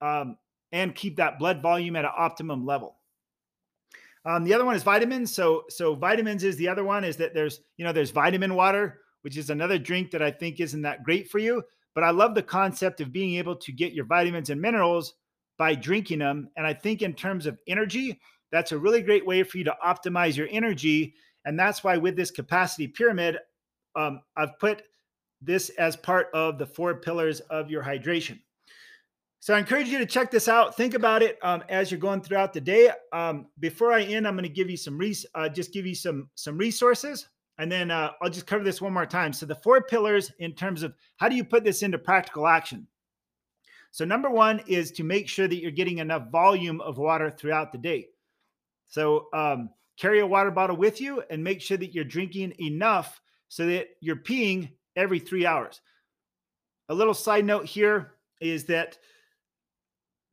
um, 0.00 0.36
and 0.72 0.94
keep 0.94 1.16
that 1.16 1.38
blood 1.38 1.62
volume 1.62 1.96
at 1.96 2.04
an 2.04 2.10
optimum 2.16 2.64
level. 2.64 2.96
Um, 4.24 4.44
the 4.44 4.54
other 4.54 4.64
one 4.64 4.76
is 4.76 4.82
vitamins. 4.82 5.34
So 5.34 5.64
so 5.68 5.94
vitamins 5.94 6.44
is 6.44 6.56
the 6.56 6.68
other 6.68 6.84
one 6.84 7.04
is 7.04 7.16
that 7.16 7.34
there's 7.34 7.60
you 7.76 7.84
know 7.84 7.92
there's 7.92 8.10
vitamin 8.10 8.54
water, 8.54 9.00
which 9.22 9.36
is 9.36 9.50
another 9.50 9.78
drink 9.78 10.10
that 10.10 10.22
I 10.22 10.30
think 10.30 10.60
isn't 10.60 10.82
that 10.82 11.04
great 11.04 11.30
for 11.30 11.38
you. 11.38 11.62
But 11.94 12.04
I 12.04 12.10
love 12.10 12.34
the 12.34 12.42
concept 12.42 13.00
of 13.00 13.12
being 13.12 13.34
able 13.34 13.56
to 13.56 13.72
get 13.72 13.92
your 13.92 14.04
vitamins 14.04 14.50
and 14.50 14.60
minerals 14.60 15.14
by 15.58 15.74
drinking 15.74 16.20
them. 16.20 16.48
And 16.56 16.66
I 16.66 16.72
think 16.72 17.02
in 17.02 17.14
terms 17.14 17.46
of 17.46 17.58
energy, 17.66 18.20
that's 18.52 18.72
a 18.72 18.78
really 18.78 19.02
great 19.02 19.26
way 19.26 19.42
for 19.42 19.58
you 19.58 19.64
to 19.64 19.76
optimize 19.84 20.36
your 20.36 20.48
energy. 20.50 21.14
And 21.44 21.58
that's 21.58 21.82
why 21.84 21.96
with 21.96 22.16
this 22.16 22.30
capacity 22.30 22.86
pyramid, 22.86 23.38
um, 23.96 24.22
I've 24.36 24.58
put 24.58 24.82
this 25.42 25.70
as 25.70 25.96
part 25.96 26.28
of 26.34 26.58
the 26.58 26.66
four 26.66 26.94
pillars 26.94 27.40
of 27.40 27.70
your 27.70 27.82
hydration. 27.82 28.38
So 29.40 29.54
I 29.54 29.58
encourage 29.58 29.88
you 29.88 29.98
to 29.98 30.06
check 30.06 30.30
this 30.30 30.48
out. 30.48 30.76
Think 30.76 30.92
about 30.92 31.22
it 31.22 31.38
um, 31.42 31.64
as 31.70 31.90
you're 31.90 31.98
going 31.98 32.20
throughout 32.20 32.52
the 32.52 32.60
day. 32.60 32.90
Um, 33.12 33.46
before 33.58 33.90
I 33.90 34.02
end, 34.02 34.28
I'm 34.28 34.34
going 34.34 34.44
to 34.44 34.50
give 34.50 34.68
you 34.68 34.76
some 34.76 34.98
res- 34.98 35.24
uh, 35.34 35.48
just 35.48 35.72
give 35.72 35.86
you 35.86 35.94
some 35.94 36.28
some 36.34 36.58
resources, 36.58 37.26
and 37.60 37.70
then 37.70 37.90
uh, 37.90 38.12
I'll 38.22 38.30
just 38.30 38.46
cover 38.46 38.64
this 38.64 38.80
one 38.80 38.94
more 38.94 39.04
time. 39.04 39.34
So 39.34 39.44
the 39.44 39.54
four 39.54 39.82
pillars 39.82 40.32
in 40.38 40.54
terms 40.54 40.82
of 40.82 40.94
how 41.18 41.28
do 41.28 41.36
you 41.36 41.44
put 41.44 41.62
this 41.62 41.82
into 41.82 41.98
practical 41.98 42.46
action. 42.46 42.86
So, 43.90 44.06
number 44.06 44.30
one 44.30 44.62
is 44.66 44.90
to 44.92 45.04
make 45.04 45.28
sure 45.28 45.46
that 45.46 45.60
you're 45.60 45.70
getting 45.70 45.98
enough 45.98 46.30
volume 46.30 46.80
of 46.80 46.96
water 46.96 47.28
throughout 47.28 47.70
the 47.70 47.78
day. 47.78 48.06
So, 48.86 49.26
um, 49.34 49.68
carry 49.98 50.20
a 50.20 50.26
water 50.26 50.50
bottle 50.50 50.76
with 50.76 51.00
you 51.02 51.22
and 51.28 51.44
make 51.44 51.60
sure 51.60 51.76
that 51.76 51.92
you're 51.92 52.04
drinking 52.04 52.54
enough 52.60 53.20
so 53.48 53.66
that 53.66 53.88
you're 54.00 54.16
peeing 54.16 54.70
every 54.96 55.18
three 55.18 55.44
hours. 55.44 55.82
A 56.88 56.94
little 56.94 57.14
side 57.14 57.44
note 57.44 57.66
here 57.66 58.12
is 58.40 58.64
that 58.66 58.96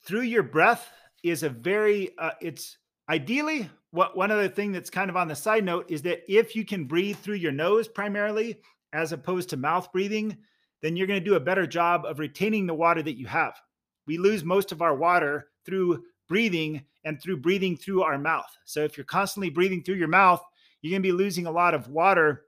through 0.06 0.22
your 0.22 0.44
breath 0.44 0.90
is 1.24 1.44
a 1.44 1.50
very, 1.50 2.12
uh, 2.20 2.32
it's 2.40 2.78
ideally 3.10 3.70
what 3.98 4.16
one 4.16 4.30
other 4.30 4.48
thing 4.48 4.72
that's 4.72 4.92
kind 4.92 5.10
of 5.10 5.18
on 5.18 5.28
the 5.28 5.36
side 5.36 5.66
note 5.66 5.88
is 5.90 6.04
that 6.04 6.22
if 6.32 6.56
you 6.56 6.64
can 6.64 6.86
breathe 6.86 7.18
through 7.18 7.36
your 7.36 7.52
nose 7.52 7.88
primarily 7.88 8.60
as 8.94 9.12
opposed 9.12 9.50
to 9.50 9.58
mouth 9.58 9.92
breathing, 9.92 10.38
then 10.84 10.96
you're 10.96 11.08
going 11.08 11.20
to 11.20 11.26
do 11.26 11.34
a 11.34 11.40
better 11.40 11.66
job 11.66 12.06
of 12.06 12.20
retaining 12.20 12.68
the 12.68 12.76
water 12.76 13.02
that 13.02 13.18
you 13.18 13.26
have. 13.26 13.60
We 14.06 14.20
lose 14.20 14.44
most 14.44 14.72
of 14.72 14.84
our 14.84 14.96
water 14.96 15.48
through 15.66 16.04
breathing 16.28 16.84
and 17.06 17.20
through 17.20 17.38
breathing 17.38 17.76
through 17.76 18.04
our 18.04 18.20
mouth. 18.20 18.46
So 18.66 18.84
if 18.84 18.98
you're 18.98 19.06
constantly 19.06 19.50
breathing 19.50 19.82
through 19.84 19.96
your 19.96 20.08
mouth, 20.08 20.44
you're 20.82 20.92
going 20.92 21.02
to 21.02 21.10
be 21.10 21.12
losing 21.12 21.48
a 21.48 21.52
lot 21.52 21.74
of 21.74 21.88
water 21.88 22.44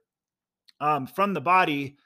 um, 0.80 1.08
from 1.08 1.34
the 1.34 1.42
body 1.42 1.98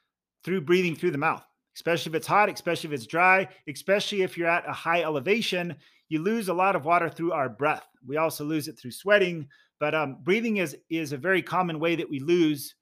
through 0.45 0.62
breathing 0.62 0.95
through 0.95 1.12
the 1.12 1.17
mouth, 1.17 1.43
especially 1.75 2.12
if 2.12 2.15
it's 2.15 2.27
hot, 2.27 2.49
especially 2.49 2.89
if 2.89 2.93
it's 2.93 3.07
dry, 3.07 3.47
especially 3.67 4.21
if 4.21 4.38
you're 4.38 4.47
at 4.47 4.67
a 4.67 4.73
high 4.73 5.03
elevation. 5.03 5.75
You 6.09 6.21
lose 6.21 6.49
a 6.49 6.53
lot 6.53 6.75
of 6.75 6.86
water 6.86 7.09
through 7.09 7.31
our 7.31 7.49
breath. 7.49 7.88
We 8.05 8.17
also 8.17 8.43
lose 8.43 8.67
it 8.67 8.77
through 8.77 8.91
sweating, 8.91 9.47
but 9.79 9.95
um, 9.95 10.17
breathing 10.23 10.57
is 10.57 10.77
is 10.89 11.12
a 11.12 11.17
very 11.17 11.41
common 11.41 11.79
way 11.79 11.95
that 11.95 12.09
we 12.09 12.19
lose 12.19 12.75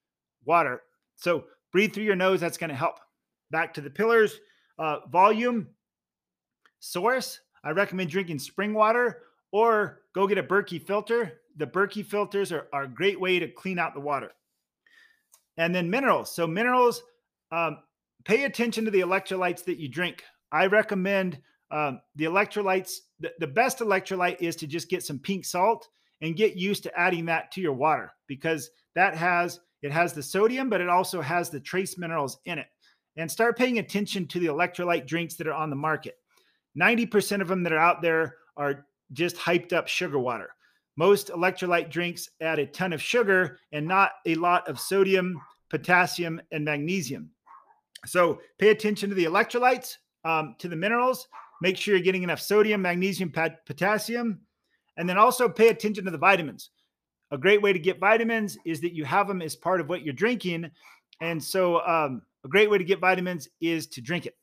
water. 0.45 0.81
So 1.15 1.45
breathe 1.71 1.93
through 1.93 2.03
your 2.03 2.15
nose. 2.15 2.39
That's 2.39 2.57
going 2.57 2.69
to 2.69 2.75
help. 2.75 2.99
Back 3.51 3.73
to 3.75 3.81
the 3.81 3.89
pillars. 3.89 4.39
Uh, 4.77 4.97
volume, 5.11 5.67
source. 6.79 7.39
I 7.63 7.71
recommend 7.71 8.09
drinking 8.09 8.39
spring 8.39 8.73
water 8.73 9.23
or 9.51 10.01
go 10.13 10.27
get 10.27 10.37
a 10.37 10.43
Berkey 10.43 10.81
filter. 10.81 11.41
The 11.57 11.67
Berkey 11.67 12.05
filters 12.05 12.51
are, 12.51 12.67
are 12.73 12.83
a 12.83 12.87
great 12.87 13.19
way 13.19 13.39
to 13.39 13.47
clean 13.47 13.77
out 13.77 13.93
the 13.93 13.99
water. 13.99 14.31
And 15.57 15.75
then 15.75 15.89
minerals. 15.89 16.33
So, 16.33 16.47
minerals, 16.47 17.03
um, 17.51 17.79
pay 18.25 18.43
attention 18.43 18.85
to 18.85 18.91
the 18.91 19.01
electrolytes 19.01 19.63
that 19.65 19.79
you 19.79 19.87
drink. 19.87 20.23
I 20.51 20.67
recommend 20.67 21.39
um, 21.71 22.01
the 22.15 22.25
electrolytes. 22.25 22.91
The, 23.19 23.31
the 23.39 23.47
best 23.47 23.79
electrolyte 23.79 24.41
is 24.41 24.55
to 24.57 24.67
just 24.67 24.89
get 24.89 25.03
some 25.03 25.19
pink 25.19 25.45
salt 25.45 25.87
and 26.21 26.35
get 26.35 26.55
used 26.55 26.83
to 26.83 26.99
adding 26.99 27.25
that 27.25 27.51
to 27.53 27.61
your 27.61 27.73
water 27.73 28.11
because 28.27 28.69
that 28.95 29.15
has 29.15 29.59
it 29.81 29.91
has 29.91 30.13
the 30.13 30.21
sodium, 30.21 30.69
but 30.69 30.81
it 30.81 30.89
also 30.89 31.21
has 31.21 31.49
the 31.49 31.59
trace 31.59 31.97
minerals 31.97 32.37
in 32.45 32.59
it 32.59 32.67
and 33.17 33.29
start 33.29 33.57
paying 33.57 33.79
attention 33.79 34.27
to 34.27 34.39
the 34.39 34.47
electrolyte 34.47 35.07
drinks 35.07 35.35
that 35.35 35.47
are 35.47 35.53
on 35.53 35.69
the 35.69 35.75
market. 35.75 36.17
90% 36.79 37.41
of 37.41 37.47
them 37.47 37.63
that 37.63 37.73
are 37.73 37.79
out 37.79 38.01
there 38.01 38.35
are 38.57 38.85
just 39.11 39.35
hyped 39.35 39.73
up 39.73 39.87
sugar 39.87 40.19
water. 40.19 40.49
Most 40.97 41.29
electrolyte 41.29 41.89
drinks 41.89 42.29
add 42.41 42.59
a 42.59 42.67
ton 42.67 42.93
of 42.93 43.01
sugar 43.01 43.57
and 43.71 43.87
not 43.87 44.11
a 44.25 44.35
lot 44.35 44.67
of 44.67 44.79
sodium, 44.79 45.41
potassium, 45.69 46.39
and 46.51 46.63
magnesium. 46.63 47.31
So 48.05 48.39
pay 48.57 48.69
attention 48.69 49.09
to 49.09 49.15
the 49.15 49.25
electrolytes, 49.25 49.97
um, 50.25 50.55
to 50.59 50.67
the 50.67 50.75
minerals. 50.75 51.27
Make 51.61 51.77
sure 51.77 51.95
you're 51.95 52.03
getting 52.03 52.23
enough 52.23 52.41
sodium, 52.41 52.81
magnesium, 52.81 53.31
pot- 53.31 53.65
potassium, 53.65 54.39
and 54.97 55.07
then 55.07 55.17
also 55.17 55.47
pay 55.47 55.69
attention 55.69 56.05
to 56.05 56.11
the 56.11 56.17
vitamins. 56.17 56.71
A 57.31 57.37
great 57.37 57.61
way 57.61 57.71
to 57.71 57.79
get 57.79 57.99
vitamins 57.99 58.57
is 58.65 58.81
that 58.81 58.93
you 58.93 59.05
have 59.05 59.27
them 59.27 59.41
as 59.41 59.55
part 59.55 59.79
of 59.79 59.87
what 59.87 60.01
you're 60.03 60.13
drinking. 60.13 60.69
And 61.21 61.41
so, 61.41 61.85
um, 61.87 62.23
a 62.43 62.47
great 62.47 62.69
way 62.69 62.77
to 62.77 62.83
get 62.83 62.99
vitamins 62.99 63.47
is 63.61 63.87
to 63.87 64.01
drink 64.01 64.25
it. 64.25 64.35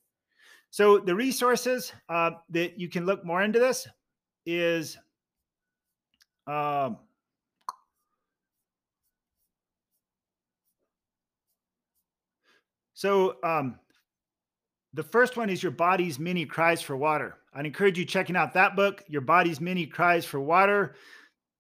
So 0.71 0.99
the 0.99 1.15
resources 1.15 1.93
uh, 2.09 2.31
that 2.51 2.79
you 2.79 2.89
can 2.89 3.07
look 3.07 3.25
more 3.25 3.43
into 3.43 3.59
this 3.59 3.89
is 4.47 4.97
um, 6.47 6.99
so 12.99 13.37
um, 13.45 13.79
the 14.93 15.05
first 15.05 15.37
one 15.37 15.51
is 15.51 15.63
your 15.63 15.71
body's 15.71 16.19
many 16.19 16.45
cries 16.45 16.83
for 16.83 16.97
water. 16.97 17.37
I'd 17.55 17.65
encourage 17.65 17.97
you 17.97 18.05
checking 18.05 18.35
out 18.35 18.53
that 18.55 18.75
book, 18.75 19.05
Your 19.07 19.21
Body's 19.21 19.61
Many 19.61 19.87
Cries 19.87 20.25
for 20.25 20.41
Water. 20.41 20.97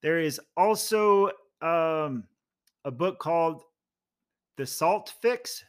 There 0.03 0.19
is 0.19 0.41
also 0.57 1.27
um, 1.63 2.25
a 2.85 2.91
book 2.91 3.21
called 3.21 3.63
The 4.57 4.67
Salt 4.67 5.15
Fix 5.23 5.63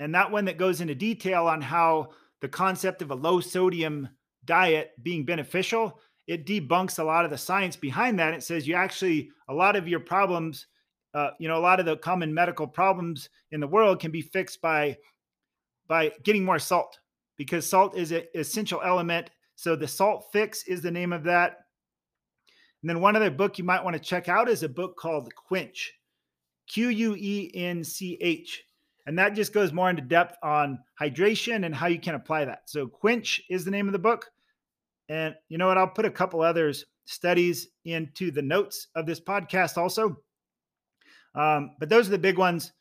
and 0.00 0.14
that 0.14 0.30
one 0.30 0.44
that 0.44 0.58
goes 0.58 0.82
into 0.82 0.94
detail 0.94 1.46
on 1.46 1.62
how 1.62 2.10
the 2.42 2.48
concept 2.48 3.00
of 3.00 3.10
a 3.10 3.14
low 3.14 3.40
sodium 3.40 4.06
diet 4.44 4.90
being 5.02 5.24
beneficial 5.24 5.98
it 6.26 6.44
debunks 6.44 6.98
a 6.98 7.04
lot 7.04 7.24
of 7.24 7.30
the 7.30 7.38
science 7.38 7.74
behind 7.74 8.18
that 8.18 8.34
it 8.34 8.42
says 8.42 8.68
you 8.68 8.74
actually 8.74 9.30
a 9.48 9.54
lot 9.54 9.76
of 9.76 9.88
your 9.88 10.00
problems 10.00 10.66
uh, 11.14 11.30
you 11.38 11.48
know 11.48 11.56
a 11.56 11.60
lot 11.60 11.80
of 11.80 11.86
the 11.86 11.96
common 11.96 12.32
medical 12.32 12.66
problems 12.66 13.28
in 13.52 13.60
the 13.60 13.68
world 13.68 14.00
can 14.00 14.10
be 14.10 14.22
fixed 14.22 14.60
by 14.60 14.96
by 15.86 16.12
getting 16.22 16.44
more 16.44 16.58
salt 16.58 16.98
because 17.36 17.66
salt 17.66 17.96
is 17.96 18.12
an 18.12 18.22
essential 18.34 18.80
element 18.84 19.30
so 19.54 19.76
the 19.76 19.88
salt 19.88 20.26
fix 20.32 20.64
is 20.64 20.82
the 20.82 20.90
name 20.90 21.12
of 21.12 21.24
that 21.24 21.58
and 22.82 22.90
then 22.90 23.00
one 23.00 23.16
other 23.16 23.30
book 23.30 23.58
you 23.58 23.64
might 23.64 23.82
want 23.82 23.94
to 23.94 24.00
check 24.00 24.28
out 24.28 24.48
is 24.48 24.62
a 24.62 24.68
book 24.68 24.96
called 24.96 25.32
quench 25.34 25.92
q-u-e-n-c-h 26.66 28.64
and 29.06 29.18
that 29.18 29.34
just 29.34 29.52
goes 29.52 29.72
more 29.72 29.90
into 29.90 30.02
depth 30.02 30.36
on 30.42 30.78
hydration 31.00 31.66
and 31.66 31.74
how 31.74 31.86
you 31.88 32.00
can 32.00 32.14
apply 32.14 32.46
that. 32.46 32.62
So, 32.66 32.86
Quench 32.86 33.40
is 33.50 33.64
the 33.64 33.70
name 33.70 33.86
of 33.86 33.92
the 33.92 33.98
book. 33.98 34.30
And 35.08 35.34
you 35.48 35.58
know 35.58 35.66
what? 35.66 35.76
I'll 35.76 35.88
put 35.88 36.06
a 36.06 36.10
couple 36.10 36.40
others 36.40 36.86
studies 37.06 37.68
into 37.84 38.30
the 38.30 38.40
notes 38.40 38.88
of 38.94 39.04
this 39.04 39.20
podcast 39.20 39.76
also. 39.76 40.16
Um, 41.34 41.72
but 41.78 41.88
those 41.88 42.08
are 42.08 42.12
the 42.12 42.18
big 42.18 42.38
ones. 42.38 42.72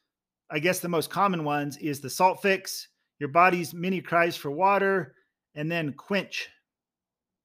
I 0.51 0.59
guess 0.59 0.79
the 0.79 0.89
most 0.89 1.09
common 1.09 1.43
ones 1.43 1.77
is 1.77 1.99
the 1.99 2.09
salt 2.09 2.41
fix, 2.41 2.87
your 3.19 3.29
body's 3.29 3.73
many 3.73 4.01
cries 4.01 4.35
for 4.35 4.51
water, 4.51 5.15
and 5.55 5.71
then 5.71 5.93
quench. 5.93 6.49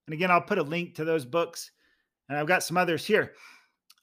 And 0.07 0.15
again, 0.15 0.31
I'll 0.31 0.41
put 0.41 0.59
a 0.59 0.63
link 0.63 0.95
to 0.97 1.05
those 1.05 1.25
books. 1.25 1.71
And 2.29 2.37
I've 2.37 2.47
got 2.47 2.63
some 2.63 2.77
others 2.77 3.07
here. 3.07 3.33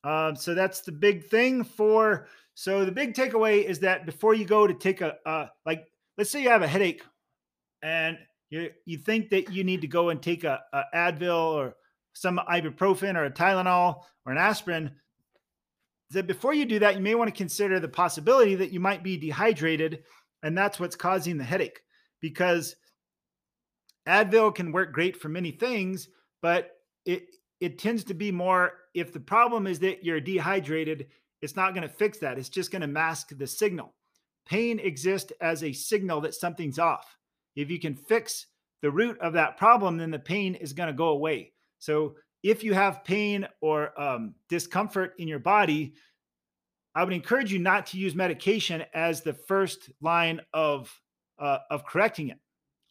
Um, 0.03 0.35
so 0.35 0.53
that's 0.53 0.81
the 0.81 0.91
big 0.91 1.25
thing 1.25 1.63
for 1.63 2.27
so 2.55 2.85
the 2.85 2.91
big 2.91 3.13
takeaway 3.13 3.63
is 3.63 3.79
that 3.79 4.05
before 4.05 4.33
you 4.33 4.45
go 4.45 4.65
to 4.65 4.73
take 4.73 5.01
a 5.01 5.15
uh, 5.25 5.47
like, 5.65 5.85
let's 6.17 6.31
say 6.31 6.41
you 6.41 6.49
have 6.49 6.61
a 6.61 6.67
headache, 6.67 7.03
and 7.83 8.17
you 8.49 8.69
you 8.85 8.97
think 8.97 9.29
that 9.29 9.51
you 9.51 9.63
need 9.63 9.81
to 9.81 9.87
go 9.87 10.09
and 10.09 10.21
take 10.21 10.45
a, 10.45 10.61
a 10.71 10.83
Advil 10.95 11.53
or 11.53 11.75
some 12.13 12.39
ibuprofen 12.49 13.15
or 13.15 13.25
a 13.25 13.31
Tylenol 13.31 14.03
or 14.25 14.31
an 14.31 14.37
aspirin. 14.37 14.91
That 16.11 16.27
before 16.27 16.53
you 16.53 16.65
do 16.65 16.79
that, 16.79 16.95
you 16.95 17.01
may 17.01 17.15
want 17.15 17.29
to 17.29 17.37
consider 17.37 17.79
the 17.79 17.87
possibility 17.87 18.55
that 18.55 18.71
you 18.71 18.79
might 18.79 19.03
be 19.03 19.17
dehydrated, 19.17 20.03
and 20.43 20.57
that's 20.57 20.79
what's 20.79 20.95
causing 20.95 21.37
the 21.37 21.43
headache. 21.43 21.81
Because 22.21 22.75
Advil 24.07 24.53
can 24.53 24.71
work 24.71 24.93
great 24.93 25.17
for 25.17 25.29
many 25.29 25.51
things, 25.51 26.07
but 26.41 26.71
it 27.05 27.27
it 27.59 27.79
tends 27.79 28.03
to 28.03 28.13
be 28.13 28.31
more 28.31 28.73
if 28.93 29.11
the 29.13 29.19
problem 29.19 29.65
is 29.65 29.79
that 29.79 30.03
you're 30.03 30.19
dehydrated 30.19 31.07
it's 31.45 31.55
not 31.55 31.75
going 31.75 31.87
to 31.87 31.93
fix 31.93 32.17
that. 32.19 32.39
It's 32.39 32.49
just 32.49 32.71
going 32.71 32.81
to 32.81 32.87
mask 32.87 33.29
the 33.37 33.45
signal. 33.45 33.93
Pain 34.47 34.79
exists 34.79 35.31
as 35.41 35.63
a 35.63 35.73
signal 35.73 36.21
that 36.21 36.33
something's 36.33 36.79
off. 36.79 37.17
If 37.55 37.69
you 37.69 37.79
can 37.79 37.95
fix 37.95 38.47
the 38.81 38.89
root 38.89 39.19
of 39.19 39.33
that 39.33 39.55
problem, 39.55 39.97
then 39.97 40.09
the 40.09 40.17
pain 40.17 40.55
is 40.55 40.73
going 40.73 40.87
to 40.87 40.93
go 40.93 41.09
away. 41.09 41.53
So 41.77 42.15
if 42.45 42.63
you 42.63 42.73
have 42.73 43.03
pain 43.03 43.47
or 43.59 43.99
um, 43.99 44.35
discomfort 44.49 45.15
in 45.17 45.27
your 45.27 45.39
body, 45.39 45.95
I 46.93 47.03
would 47.03 47.13
encourage 47.13 47.51
you 47.51 47.59
not 47.59 47.87
to 47.87 47.97
use 47.97 48.15
medication 48.15 48.83
as 48.93 49.21
the 49.21 49.33
first 49.33 49.89
line 49.99 50.39
of 50.53 50.93
uh, 51.37 51.57
of 51.69 51.85
correcting 51.85 52.29
it. 52.29 52.37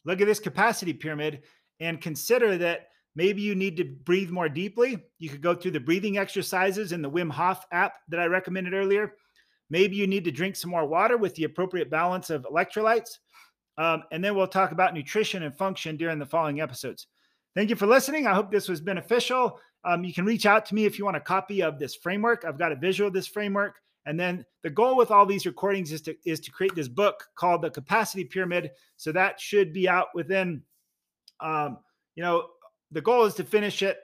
Look 0.03 0.21
at 0.21 0.27
this 0.27 0.39
capacity 0.39 0.93
pyramid 0.93 1.41
and 1.79 1.99
consider 1.99 2.57
that 2.59 2.89
Maybe 3.15 3.41
you 3.41 3.55
need 3.55 3.77
to 3.77 3.85
breathe 3.85 4.29
more 4.29 4.49
deeply. 4.49 4.97
You 5.19 5.29
could 5.29 5.41
go 5.41 5.55
through 5.55 5.71
the 5.71 5.79
breathing 5.79 6.17
exercises 6.17 6.91
in 6.91 7.01
the 7.01 7.09
Wim 7.09 7.31
Hof 7.31 7.65
app 7.71 7.93
that 8.09 8.19
I 8.19 8.25
recommended 8.25 8.73
earlier. 8.73 9.13
Maybe 9.69 9.95
you 9.95 10.05
need 10.05 10.25
to 10.25 10.31
drink 10.31 10.55
some 10.55 10.69
more 10.69 10.85
water 10.85 11.17
with 11.17 11.33
the 11.35 11.45
appropriate 11.45 11.89
balance 11.89 12.29
of 12.29 12.43
electrolytes. 12.43 13.17
Um, 13.77 14.03
and 14.11 14.23
then 14.23 14.35
we'll 14.35 14.47
talk 14.47 14.73
about 14.73 14.93
nutrition 14.93 15.43
and 15.43 15.55
function 15.55 15.95
during 15.95 16.19
the 16.19 16.25
following 16.25 16.59
episodes. 16.59 17.07
Thank 17.55 17.69
you 17.69 17.77
for 17.77 17.87
listening. 17.87 18.27
I 18.27 18.33
hope 18.33 18.51
this 18.51 18.67
was 18.67 18.81
beneficial. 18.81 19.59
Um, 19.85 20.03
you 20.03 20.13
can 20.13 20.25
reach 20.25 20.45
out 20.45 20.65
to 20.65 20.75
me 20.75 20.85
if 20.85 20.99
you 20.99 21.05
want 21.05 21.15
a 21.15 21.21
copy 21.21 21.63
of 21.63 21.79
this 21.79 21.95
framework. 21.95 22.43
I've 22.43 22.59
got 22.59 22.73
a 22.73 22.75
visual 22.75 23.07
of 23.07 23.13
this 23.13 23.27
framework. 23.27 23.79
And 24.05 24.19
then 24.19 24.45
the 24.61 24.69
goal 24.69 24.97
with 24.97 25.09
all 25.09 25.25
these 25.25 25.45
recordings 25.45 25.91
is 25.91 26.01
to 26.01 26.15
is 26.25 26.39
to 26.41 26.51
create 26.51 26.75
this 26.75 26.89
book 26.89 27.23
called 27.35 27.61
the 27.61 27.69
Capacity 27.69 28.25
Pyramid. 28.25 28.71
So 28.97 29.11
that 29.13 29.39
should 29.39 29.73
be 29.73 29.87
out 29.87 30.07
within, 30.13 30.63
um, 31.39 31.79
you 32.15 32.23
know, 32.23 32.47
the 32.91 33.01
goal 33.01 33.23
is 33.25 33.33
to 33.35 33.43
finish 33.43 33.81
it. 33.81 33.99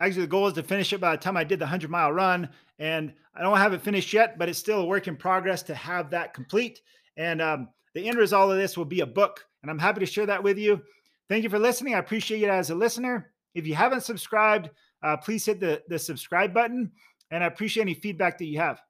Actually, 0.00 0.22
the 0.22 0.28
goal 0.28 0.48
is 0.48 0.54
to 0.54 0.62
finish 0.62 0.92
it 0.92 1.00
by 1.00 1.12
the 1.12 1.22
time 1.22 1.36
I 1.36 1.44
did 1.44 1.58
the 1.58 1.64
100 1.64 1.90
mile 1.90 2.12
run. 2.12 2.48
And 2.78 3.12
I 3.34 3.42
don't 3.42 3.56
have 3.56 3.72
it 3.72 3.82
finished 3.82 4.12
yet, 4.12 4.36
but 4.36 4.48
it's 4.48 4.58
still 4.58 4.80
a 4.80 4.84
work 4.84 5.06
in 5.06 5.16
progress 5.16 5.62
to 5.64 5.74
have 5.74 6.10
that 6.10 6.34
complete. 6.34 6.80
And 7.16 7.40
um, 7.40 7.68
the 7.94 8.08
end 8.08 8.18
result 8.18 8.50
of 8.50 8.58
this 8.58 8.76
will 8.76 8.84
be 8.84 9.00
a 9.00 9.06
book. 9.06 9.44
And 9.62 9.70
I'm 9.70 9.78
happy 9.78 10.00
to 10.00 10.06
share 10.06 10.26
that 10.26 10.42
with 10.42 10.58
you. 10.58 10.82
Thank 11.28 11.44
you 11.44 11.50
for 11.50 11.58
listening. 11.58 11.94
I 11.94 11.98
appreciate 11.98 12.40
you 12.40 12.48
as 12.48 12.70
a 12.70 12.74
listener. 12.74 13.32
If 13.54 13.66
you 13.66 13.74
haven't 13.74 14.02
subscribed, 14.02 14.70
uh, 15.02 15.16
please 15.18 15.44
hit 15.44 15.60
the, 15.60 15.82
the 15.88 15.98
subscribe 15.98 16.54
button. 16.54 16.92
And 17.30 17.44
I 17.44 17.46
appreciate 17.46 17.82
any 17.82 17.94
feedback 17.94 18.38
that 18.38 18.46
you 18.46 18.58
have. 18.58 18.80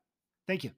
Thank 0.46 0.64
you. 0.64 0.70